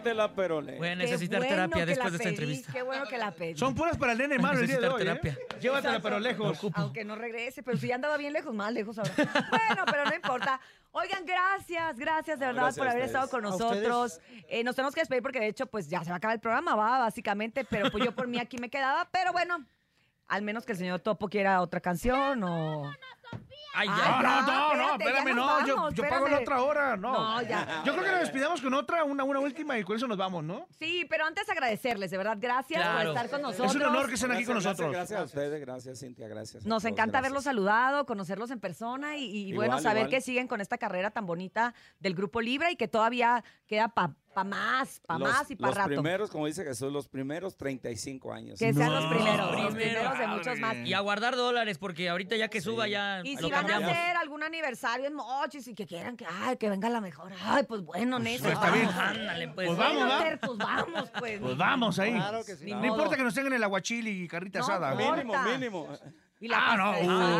faltaba? 0.00 0.14
llévatela, 0.14 0.34
pero 0.34 0.60
lejos. 0.60 0.78
Voy 0.78 0.88
a 0.88 0.96
necesitar 0.96 1.38
bueno 1.40 1.54
terapia 1.54 1.86
después 1.86 2.04
la 2.04 2.10
de 2.10 2.16
esta 2.16 2.24
pedí, 2.24 2.34
entrevista. 2.34 2.72
Qué 2.72 2.82
bueno 2.82 3.04
que 3.06 3.18
la 3.18 3.30
pedí. 3.30 3.56
Son 3.56 3.74
puras 3.74 3.96
para 3.96 4.12
el 4.12 4.18
nene 4.18 4.38
malo 4.38 4.60
el 4.60 4.66
día 4.66 4.80
de 4.80 4.88
Necesitar 4.88 4.94
hoy. 4.94 5.02
¿eh? 5.02 5.20
terapia. 5.20 5.60
Llévatela, 5.60 6.00
pero 6.00 6.18
lejos. 6.20 6.58
Aunque 6.74 7.04
no 7.04 7.16
regrese, 7.16 7.62
pero 7.62 7.78
si 7.78 7.88
ya 7.88 7.94
andaba 7.94 8.16
bien 8.16 8.32
lejos, 8.32 8.54
más 8.54 8.72
lejos 8.72 8.98
ahora. 8.98 9.12
Bueno, 9.16 9.84
pero 9.90 10.04
no 10.04 10.14
importa. 10.14 10.60
Oigan, 10.92 11.24
gracias, 11.24 11.98
gracias 11.98 12.38
de 12.40 12.46
verdad 12.46 12.62
gracias 12.62 12.78
por 12.78 12.88
haber 12.88 13.04
estado 13.04 13.28
con 13.30 13.42
nosotros. 13.42 14.20
Eh, 14.48 14.64
nos 14.64 14.74
tenemos 14.74 14.94
que 14.94 15.00
despedir 15.00 15.22
porque 15.22 15.38
de 15.38 15.46
hecho, 15.46 15.66
pues 15.66 15.88
ya 15.88 16.02
se 16.02 16.10
va 16.10 16.14
a 16.14 16.18
acabar 16.18 16.34
el 16.34 16.40
programa, 16.40 16.74
va, 16.74 16.98
básicamente, 16.98 17.64
pero 17.64 17.90
pues 17.90 18.04
yo 18.04 18.12
por 18.12 18.26
mí 18.26 18.38
aquí 18.38 18.58
me 18.58 18.68
quedaba, 18.70 19.08
pero 19.12 19.32
bueno, 19.32 19.64
al 20.26 20.42
menos 20.42 20.64
que 20.64 20.72
el 20.72 20.78
señor 20.78 21.00
Topo 21.00 21.28
quiera 21.28 21.60
otra 21.60 21.80
canción 21.80 22.42
o... 22.42 22.90
Ay, 23.72 23.86
ya. 23.86 23.94
No, 23.94 24.22
no, 24.22 24.42
no, 24.42 24.74
no, 24.76 24.82
espérate, 24.92 25.18
espérame, 25.18 25.36
nos 25.36 25.60
no. 25.60 25.66
Yo, 25.66 25.76
vamos, 25.76 25.94
yo 25.94 26.08
pago 26.08 26.28
la 26.28 26.40
otra 26.40 26.62
hora, 26.62 26.96
no. 26.96 27.12
No, 27.12 27.42
ya. 27.42 27.82
Yo 27.84 27.92
creo 27.92 28.04
que 28.04 28.10
nos 28.10 28.20
despidamos 28.20 28.60
con 28.60 28.74
otra, 28.74 29.04
una, 29.04 29.22
una 29.22 29.38
última 29.38 29.78
y 29.78 29.84
con 29.84 29.94
eso 29.96 30.08
nos 30.08 30.18
vamos, 30.18 30.42
¿no? 30.42 30.66
Sí, 30.76 31.06
pero 31.08 31.24
antes 31.24 31.48
agradecerles, 31.48 32.10
de 32.10 32.16
verdad, 32.18 32.36
gracias 32.40 32.84
por 32.84 33.06
estar 33.06 33.30
con 33.30 33.40
Es 33.40 33.46
nosotros. 33.58 33.74
un 33.76 33.82
honor 33.82 34.08
que 34.08 34.14
estén 34.14 34.32
aquí 34.32 34.44
Gracias, 34.44 34.46
con 34.46 34.54
gracias, 34.54 34.64
nosotros. 34.64 34.92
Gracias, 34.92 35.20
a 35.20 35.24
ustedes, 35.24 35.60
gracias 35.60 36.00
Cintia, 36.00 36.26
gracias. 36.28 36.66
Nos 36.66 36.82
todos, 36.82 36.84
encanta 36.92 37.04
gracias. 37.04 37.18
haberlos 37.20 37.44
saludado, 37.44 38.06
conocerlos 38.06 38.50
en 38.50 38.58
persona 38.58 39.16
y, 39.16 39.24
y, 39.48 39.52
bueno, 39.52 39.78
saber 39.78 39.98
igual. 40.02 40.10
que 40.10 40.20
siguen 40.20 40.48
con 40.48 40.60
esta 40.60 40.76
carrera 40.76 41.12
tan 41.12 41.26
bonita 41.26 41.72
del 42.00 42.14
Grupo 42.16 42.40
Libra 42.40 42.72
y 42.72 42.76
que 42.76 42.88
todavía 42.88 43.44
queda 43.68 43.86
para 43.88 44.14
pa 44.32 44.44
más, 44.44 45.00
para 45.00 45.18
Los- 45.18 45.28
más 45.32 45.50
y 45.50 45.56
para 45.56 45.68
Los 45.70 45.76
rato. 45.76 45.88
primeros, 45.88 46.30
como 46.30 46.46
dice 46.46 46.64
Jesús, 46.64 46.92
los 46.92 47.08
primeros 47.08 47.56
35 47.56 48.32
años. 48.32 48.58
Que 48.58 48.72
sean 48.72 48.92
No, 48.92 49.00
los 49.00 49.06
primeros, 49.12 49.36
los 49.36 49.74
primero. 49.74 49.74
primeros 50.00 50.18
de 50.18 50.26
muchos 50.28 50.58
más. 50.58 50.76
Y 50.76 50.92
a 50.94 51.00
guardar 51.00 51.36
dólares, 51.36 51.78
porque 51.78 52.08
ahorita 52.08 52.36
ya 52.36 52.48
que 52.48 52.60
suba 52.60 52.86
ya 52.88 53.20
Y 53.24 53.34
lo 53.36 53.42
si 53.48 53.50
van 53.52 53.70
a 53.70 53.76
hacer 53.78 54.16
algún 54.16 54.42
aniversario 54.42 55.06
en 55.06 55.14
Mochis 55.14 55.66
y 55.68 55.74
que 55.74 55.86
quieran 55.86 56.16
que, 56.16 56.26
ay, 56.26 56.56
que 56.56 56.68
venga 56.70 56.88
la 56.88 57.00
mejor, 57.00 57.32
ay, 57.44 57.64
pues 57.64 57.82
bueno, 57.82 58.18
necio. 58.18 58.42
pues, 58.44 58.54
está 58.54 58.70
bien. 58.70 58.88
Ándale, 58.88 59.48
pues. 59.48 59.66
Pues 59.66 59.78
vamos. 59.78 60.22
Ter, 60.22 60.40
pues 60.40 60.58
vamos, 60.58 61.10
pues. 61.18 61.40
Pues 61.40 61.56
vamos 61.56 61.98
ahí. 61.98 62.12
Claro 62.14 62.44
que 62.44 62.56
sí. 62.56 62.70
No 62.72 62.84
importa 62.86 63.16
que 63.16 63.22
nos 63.24 63.34
tengan 63.34 63.52
el 63.52 63.64
aguachili 63.64 64.22
y 64.24 64.28
carrita 64.28 64.60
No, 64.60 64.64
asada. 64.64 64.94
¿no? 64.94 65.12
Mínimo, 65.16 65.34
mínimo. 65.44 65.88
Y 66.42 66.48
la 66.48 66.72
Ah, 66.72 66.76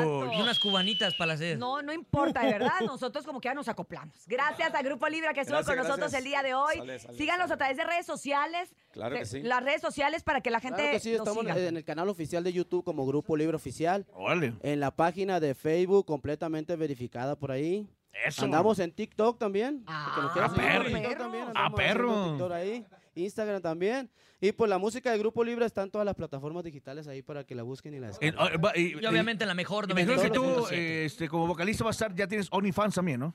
no. 0.05 0.33
Y 0.33 0.41
unas 0.43 0.59
cubanitas 0.59 1.15
para 1.15 1.33
hacer. 1.33 1.59
No, 1.59 1.81
no 1.81 1.93
importa, 1.93 2.45
de 2.45 2.53
verdad. 2.53 2.81
Nosotros 2.85 3.25
como 3.25 3.41
que 3.41 3.49
ya 3.49 3.55
nos 3.55 3.67
acoplamos. 3.69 4.15
Gracias 4.27 4.75
a 4.75 4.83
Grupo 4.83 5.09
Libra 5.09 5.33
que 5.33 5.41
estuvo 5.41 5.57
Gracias, 5.57 5.75
con 5.75 5.85
nosotros 5.85 6.11
gracias. 6.13 6.19
el 6.19 6.25
día 6.25 6.43
de 6.43 6.55
hoy. 6.55 6.77
Sale, 6.77 6.99
sale, 6.99 7.17
Síganos 7.19 7.43
sale. 7.49 7.55
a 7.55 7.57
través 7.57 7.77
de 7.79 7.85
redes 7.85 8.05
sociales. 8.07 8.75
Claro 8.93 9.17
que 9.17 9.25
sí. 9.25 9.41
Las 9.43 9.63
redes 9.65 9.81
sociales 9.81 10.23
para 10.23 10.43
que 10.43 10.51
la 10.51 10.61
gente 10.61 10.77
Claro 10.83 10.93
que 10.93 11.01
sí, 11.01 11.15
estamos 11.15 11.39
siga. 11.45 11.59
en 11.59 11.77
el 11.79 11.85
canal 11.85 12.09
oficial 12.11 12.45
de 12.45 12.53
YouTube 12.53 12.85
como 12.85 13.07
Grupo 13.07 13.37
Libre 13.37 13.57
Oficial. 13.57 14.05
Órale. 14.13 14.53
En 14.63 14.81
la 14.81 14.91
página 14.91 15.41
de 15.41 15.55
Facebook 15.55 16.05
completamente 16.05 16.77
verificada 16.77 17.37
por 17.37 17.53
ahí. 17.53 17.89
Eso. 18.27 18.45
Andamos 18.45 18.79
en 18.81 18.93
TikTok 18.93 19.39
también. 19.39 19.83
Ah, 19.87 20.31
seguir 20.35 20.51
por 20.51 20.57
perro. 20.57 20.85
TikTok 20.85 21.17
también, 21.19 21.45
Ah, 21.55 21.67
andamos 21.67 21.75
perro. 21.81 22.55
ahí. 22.55 22.85
Instagram 23.21 23.63
también. 23.63 24.11
Y 24.41 24.53
pues 24.53 24.69
la 24.69 24.79
música 24.79 25.13
de 25.13 25.19
Grupo 25.19 25.45
Libre 25.45 25.67
está 25.67 25.83
en 25.83 25.91
todas 25.91 26.05
las 26.05 26.15
plataformas 26.15 26.65
digitales 26.65 27.07
ahí 27.09 27.23
para 27.23 27.45
que 27.45 27.55
la 27.55 27.63
busquen 27.63 27.95
y 27.95 28.01
la 28.01 28.09
descarguen. 28.09 28.35
ah, 28.39 28.51
va- 28.57 28.73
y- 28.77 28.93
Y 29.01 29.07
obviamente 29.07 29.47
la 29.47 29.55
mejor 29.55 29.87
me 29.95 30.05
que 30.07 30.31
tú, 30.31 30.43
97.7. 30.43 30.75
eh, 30.75 31.05
este, 31.05 31.29
como 31.29 31.47
vocalista, 31.47 31.85
vas 31.85 32.01
a 32.01 32.07
estar, 32.07 32.17
ya 32.19 32.27
tienes 32.27 32.49
OnlyFans 32.51 32.95
también, 32.95 33.21
¿no? 33.21 33.35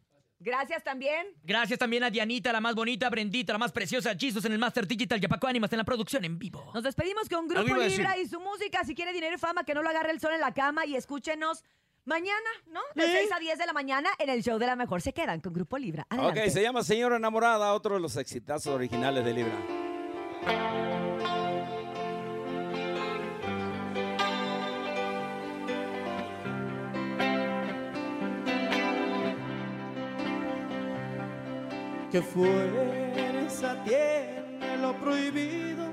Gracias 0.43 0.83
también. 0.83 1.27
Gracias 1.43 1.77
también 1.77 2.03
a 2.03 2.09
Dianita, 2.09 2.51
la 2.51 2.59
más 2.59 2.73
bonita, 2.73 3.09
Brendita, 3.09 3.53
la 3.53 3.59
más 3.59 3.71
preciosa, 3.71 4.15
Jesus 4.17 4.43
en 4.45 4.53
el 4.53 4.59
Master 4.59 4.87
Digital, 4.87 5.19
Yapaco 5.19 5.47
Ánimas 5.47 5.71
en 5.71 5.77
la 5.77 5.83
producción 5.83 6.25
en 6.25 6.39
vivo. 6.39 6.71
Nos 6.73 6.83
despedimos 6.83 7.29
con 7.29 7.47
Grupo. 7.47 7.75
Libra 7.75 8.17
y 8.17 8.27
su 8.27 8.39
música. 8.39 8.83
Si 8.83 8.95
quiere 8.95 9.13
dinero 9.13 9.35
y 9.35 9.39
fama, 9.39 9.63
que 9.63 9.73
no 9.73 9.83
lo 9.83 9.89
agarre 9.89 10.11
el 10.11 10.19
sol 10.19 10.33
en 10.33 10.41
la 10.41 10.53
cama 10.53 10.85
y 10.85 10.95
escúchenos 10.95 11.63
mañana, 12.05 12.49
¿no? 12.67 12.81
De 12.95 13.07
6 13.07 13.31
a 13.31 13.39
10 13.39 13.59
de 13.59 13.65
la 13.65 13.73
mañana 13.73 14.09
en 14.17 14.29
el 14.29 14.41
show 14.41 14.57
de 14.57 14.65
la 14.65 14.75
mejor. 14.75 15.01
Se 15.01 15.13
quedan 15.13 15.41
con 15.41 15.53
Grupo 15.53 15.77
Libra. 15.77 16.07
Adelante. 16.09 16.41
Ok, 16.41 16.49
se 16.49 16.61
llama 16.61 16.83
Señora 16.83 17.17
Enamorada, 17.17 17.73
otro 17.73 17.95
de 17.95 18.01
los 18.01 18.17
exitazos 18.17 18.73
originales 18.73 19.23
de 19.23 19.33
Libra. 19.33 19.57
Que 32.11 32.21
fuerza 32.21 33.81
tiene 33.85 34.77
lo 34.81 34.93
prohibido. 34.97 35.85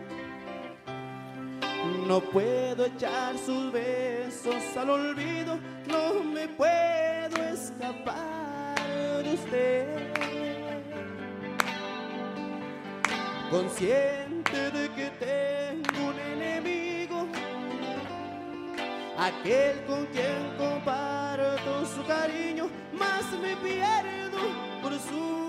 No 2.09 2.21
puedo 2.21 2.87
echar 2.87 3.39
sus 3.39 3.71
besos 3.71 4.77
al 4.77 4.91
olvido, 4.91 5.61
no 5.87 6.25
me 6.25 6.49
puedo 6.49 7.37
escapar 7.45 8.75
de 9.23 9.35
usted. 9.35 9.87
Consciente 13.49 14.71
de 14.73 14.89
que 14.91 15.11
tengo 15.21 16.09
un 16.09 16.19
enemigo, 16.19 17.29
aquel 19.17 19.85
con 19.85 20.05
quien 20.07 20.57
comparto 20.59 21.87
su 21.87 22.05
cariño, 22.07 22.69
más 22.93 23.23
me 23.41 23.55
pierdo 23.57 24.41
por 24.83 24.93
su 24.99 25.48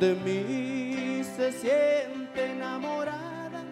De 0.00 0.14
mí 0.14 1.22
se 1.36 1.52
siente 1.52 2.52
enamorada. 2.52 3.62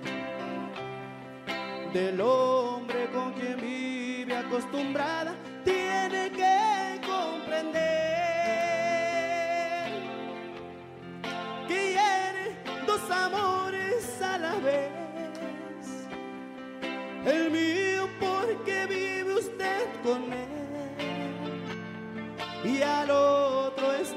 Del 1.94 2.20
hombre 2.20 3.08
con 3.12 3.32
quien 3.32 3.58
vive 3.60 4.36
acostumbrada, 4.36 5.34
tiene 5.64 6.30
que 6.30 7.00
comprender 7.06 8.17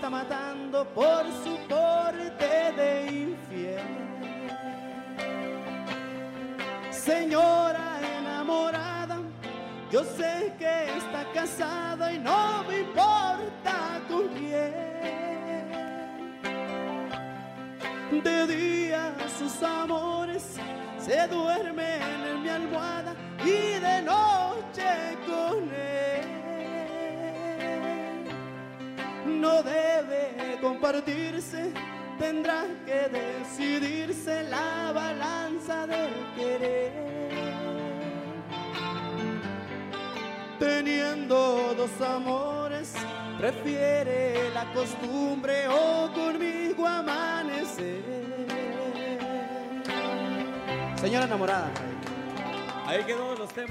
está 0.02 0.10
matando 0.10 0.84
por 0.96 1.24
su 1.44 1.56
porte 1.68 2.74
de 2.76 3.06
infiel. 3.06 3.84
Señora 6.90 8.00
enamorada, 8.18 9.20
yo 9.92 10.04
sé 10.04 10.56
que 10.58 10.98
está 10.98 11.24
casada 11.36 12.12
y 12.12 12.18
no 12.18 12.64
me 12.64 12.80
importa 12.80 14.02
con 14.10 14.28
quién. 14.30 14.74
De 18.24 18.48
día 18.48 19.14
sus 19.38 19.62
amores 19.62 20.56
se 20.98 21.28
duermen 21.28 22.02
en 22.02 22.42
mi 22.42 22.50
almohada 22.50 23.14
y 23.46 23.80
de 23.80 24.02
noche 24.02 25.16
con 25.28 25.72
él. 25.76 25.81
No 29.42 29.64
debe 29.64 30.60
compartirse, 30.62 31.74
tendrá 32.20 32.64
que 32.86 33.10
decidirse 33.10 34.44
la 34.44 34.92
balanza 34.94 35.88
del 35.88 36.12
querer. 36.36 36.92
Teniendo 40.60 41.74
dos 41.76 41.90
amores, 42.02 42.94
prefiere 43.40 44.52
la 44.54 44.72
costumbre 44.74 45.68
o 45.70 46.14
conmigo 46.14 46.86
amanecer. 46.86 48.04
Señora 50.98 51.26
enamorada. 51.26 51.72
Ahí 52.86 53.04
quedó 53.06 53.36
los 53.36 53.50
temas. 53.54 53.70